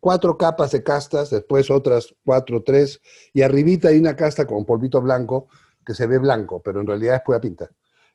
cuatro 0.00 0.36
capas 0.36 0.72
de 0.72 0.82
castas, 0.82 1.30
después 1.30 1.70
otras 1.70 2.14
cuatro, 2.24 2.62
tres, 2.62 3.00
y 3.32 3.42
arribita 3.42 3.88
hay 3.88 3.98
una 3.98 4.16
casta 4.16 4.46
con 4.46 4.64
polvito 4.64 5.00
blanco 5.00 5.48
que 5.84 5.94
se 5.94 6.06
ve 6.06 6.18
blanco, 6.18 6.62
pero 6.62 6.80
en 6.80 6.86
realidad 6.86 7.16
es 7.16 7.22
pura 7.22 7.40
pinta. 7.40 7.70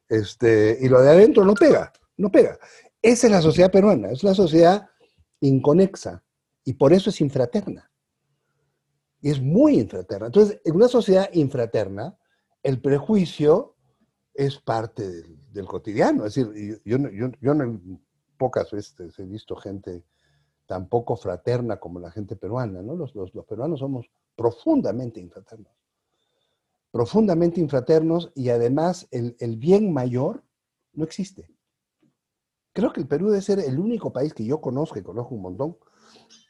Este, 0.07 0.77
y 0.81 0.87
lo 0.87 1.01
de 1.01 1.09
adentro 1.09 1.43
no 1.43 1.53
pega, 1.53 1.91
no 2.17 2.31
pega. 2.31 2.57
Esa 3.01 3.27
es 3.27 3.31
la 3.31 3.41
sociedad 3.41 3.71
peruana, 3.71 4.11
es 4.11 4.23
una 4.23 4.33
sociedad 4.33 4.89
inconexa 5.39 6.23
y 6.63 6.73
por 6.73 6.93
eso 6.93 7.09
es 7.09 7.21
infraterna. 7.21 7.89
Y 9.21 9.31
es 9.31 9.41
muy 9.41 9.79
infraterna. 9.79 10.27
Entonces, 10.27 10.59
en 10.63 10.75
una 10.75 10.87
sociedad 10.87 11.29
infraterna, 11.33 12.17
el 12.63 12.81
prejuicio 12.81 13.75
es 14.33 14.57
parte 14.59 15.09
del, 15.51 15.65
cotidiano. 15.65 16.25
Es 16.25 16.35
decir, 16.35 16.81
yo, 16.85 16.97
yo, 17.09 17.31
yo 17.41 17.53
no, 17.53 17.81
pocas 18.37 18.71
veces 18.71 19.17
he 19.19 19.23
visto 19.23 19.55
gente 19.55 20.03
tan 20.65 20.87
poco 20.89 21.15
fraterna 21.15 21.77
como 21.77 21.99
la 21.99 22.11
gente 22.11 22.35
peruana, 22.35 22.81
¿no? 22.81 22.95
Los, 22.95 23.13
peruanos 23.47 23.79
somos 23.79 24.09
profundamente 24.35 25.19
infraternos. 25.19 25.73
Profundamente 26.91 27.59
infraternos 27.59 28.31
y 28.35 28.49
además 28.49 29.07
el, 29.11 29.35
el 29.39 29.57
bien 29.57 29.93
mayor 29.93 30.43
no 30.93 31.03
existe. 31.03 31.49
Creo 32.73 32.93
que 32.93 33.01
el 33.01 33.07
Perú 33.07 33.29
debe 33.29 33.41
ser 33.41 33.59
el 33.59 33.79
único 33.79 34.11
país 34.13 34.33
que 34.33 34.45
yo 34.45 34.61
conozco, 34.61 34.99
y 34.99 35.03
conozco 35.03 35.33
un 35.33 35.41
montón, 35.41 35.77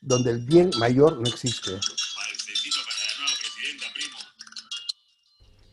donde 0.02 0.32
el 0.32 0.46
bien 0.46 0.72
mayor 0.80 1.20
no 1.22 1.28
existe. 1.28 1.72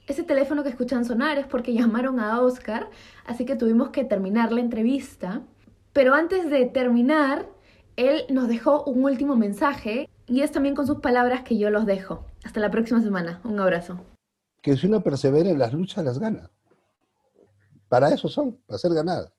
Ese 0.06 0.22
teléfono 0.22 0.62
que 0.62 0.68
escuchan 0.68 1.04
sonar 1.04 1.38
es 1.38 1.46
porque 1.46 1.72
llamaron 1.72 2.20
a 2.20 2.40
Oscar, 2.42 2.90
así 3.24 3.46
que 3.46 3.56
tuvimos 3.56 3.88
que 3.88 4.04
terminar 4.04 4.52
la 4.52 4.60
entrevista. 4.60 5.42
Pero 5.94 6.12
antes 6.12 6.50
de 6.50 6.66
terminar, 6.66 7.48
él 7.96 8.24
nos 8.28 8.48
dejó 8.48 8.82
un 8.84 9.04
último 9.04 9.36
mensaje 9.36 10.10
y 10.26 10.40
es 10.40 10.50
también 10.50 10.74
con 10.74 10.88
sus 10.88 10.98
palabras 10.98 11.44
que 11.44 11.56
yo 11.56 11.70
los 11.70 11.86
dejo. 11.86 12.26
Hasta 12.44 12.58
la 12.58 12.70
próxima 12.70 13.00
semana. 13.00 13.40
Un 13.44 13.60
abrazo. 13.60 14.00
Que 14.60 14.76
si 14.76 14.88
uno 14.88 15.02
persevera 15.02 15.48
en 15.48 15.58
las 15.58 15.72
luchas, 15.72 16.04
las 16.04 16.18
gana. 16.18 16.50
Para 17.88 18.12
eso 18.12 18.28
son, 18.28 18.56
para 18.66 18.78
ser 18.78 18.92
ganadas. 18.92 19.32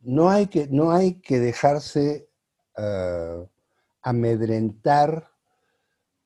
No 0.00 0.30
hay 0.30 0.46
que, 0.46 0.68
no 0.68 0.92
hay 0.92 1.20
que 1.20 1.40
dejarse 1.40 2.30
eh, 2.76 3.48
amedrentar 4.02 5.30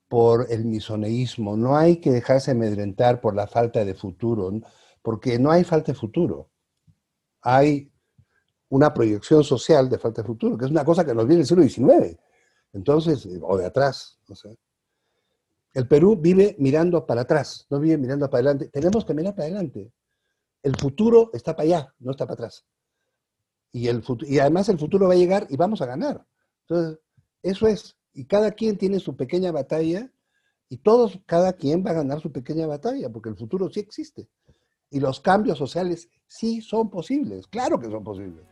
por 0.09 0.47
el 0.51 0.67
misoneísmo, 0.67 1.57
no 1.57 1.77
hay 1.77 2.01
que 2.01 2.11
dejarse 2.11 2.51
amedrentar 2.51 3.21
por 3.21 3.35
la 3.35 3.47
falta 3.47 3.85
de 3.85 3.95
futuro, 3.95 4.51
porque 5.03 5.39
no 5.39 5.51
hay 5.51 5.65
falta 5.65 5.93
de 5.93 5.99
futuro. 5.99 6.51
Hay 7.41 7.93
una 8.71 8.93
proyección 8.93 9.43
social 9.43 9.89
de 9.89 9.99
falta 9.99 10.23
de 10.23 10.27
futuro, 10.27 10.57
que 10.57 10.67
es 10.67 10.71
una 10.71 10.85
cosa 10.85 11.05
que 11.05 11.15
nos 11.15 11.27
viene 11.27 11.45
del 11.45 11.47
siglo 11.47 11.63
XIX, 11.63 12.19
entonces, 12.73 13.29
o 13.43 13.57
de 13.57 13.67
atrás, 13.67 14.19
no 14.29 14.35
sé. 14.35 14.57
El 15.75 15.87
Perú 15.87 16.17
vive 16.17 16.57
mirando 16.59 17.07
para 17.07 17.23
atrás, 17.23 17.67
no 17.71 17.79
vive 17.79 17.99
mirando 17.99 18.29
para 18.29 18.51
adelante. 18.51 18.69
Tenemos 18.69 19.05
que 19.05 19.15
mirar 19.15 19.35
para 19.35 19.47
adelante. 19.47 19.93
El 20.63 20.77
futuro 20.77 21.31
está 21.33 21.55
para 21.55 21.67
allá, 21.67 21.95
no 21.99 22.11
está 22.11 22.27
para 22.27 22.35
atrás. 22.35 22.65
Y, 23.73 23.89
el 23.89 24.03
y 24.27 24.39
además 24.39 24.69
el 24.69 24.79
futuro 24.79 25.07
va 25.07 25.15
a 25.15 25.17
llegar 25.17 25.47
y 25.51 25.57
vamos 25.57 25.81
a 25.83 25.87
ganar. 25.87 26.27
Entonces, 26.67 26.99
eso 27.43 27.67
es. 27.67 27.97
Y 28.13 28.25
cada 28.25 28.51
quien 28.53 28.77
tiene 28.77 28.99
su 28.99 29.15
pequeña 29.17 29.53
batalla 29.53 30.11
y 30.69 30.79
todos, 30.79 31.21
cada 31.27 31.53
quien 31.53 31.85
va 31.85 31.91
a 31.91 31.95
ganar 31.95 32.21
su 32.21 32.33
pequeña 32.33 32.67
batalla, 32.67 33.09
porque 33.11 33.29
el 33.29 33.37
futuro 33.37 33.71
sí 33.71 33.81
existe. 33.81 34.29
Y 34.91 35.01
los 35.01 35.21
cambios 35.21 35.59
sociales 35.59 36.09
sí 36.27 36.61
son 36.61 36.91
posibles, 36.91 37.47
claro 37.47 37.79
que 37.79 37.91
son 37.91 38.03
posibles. 38.03 38.45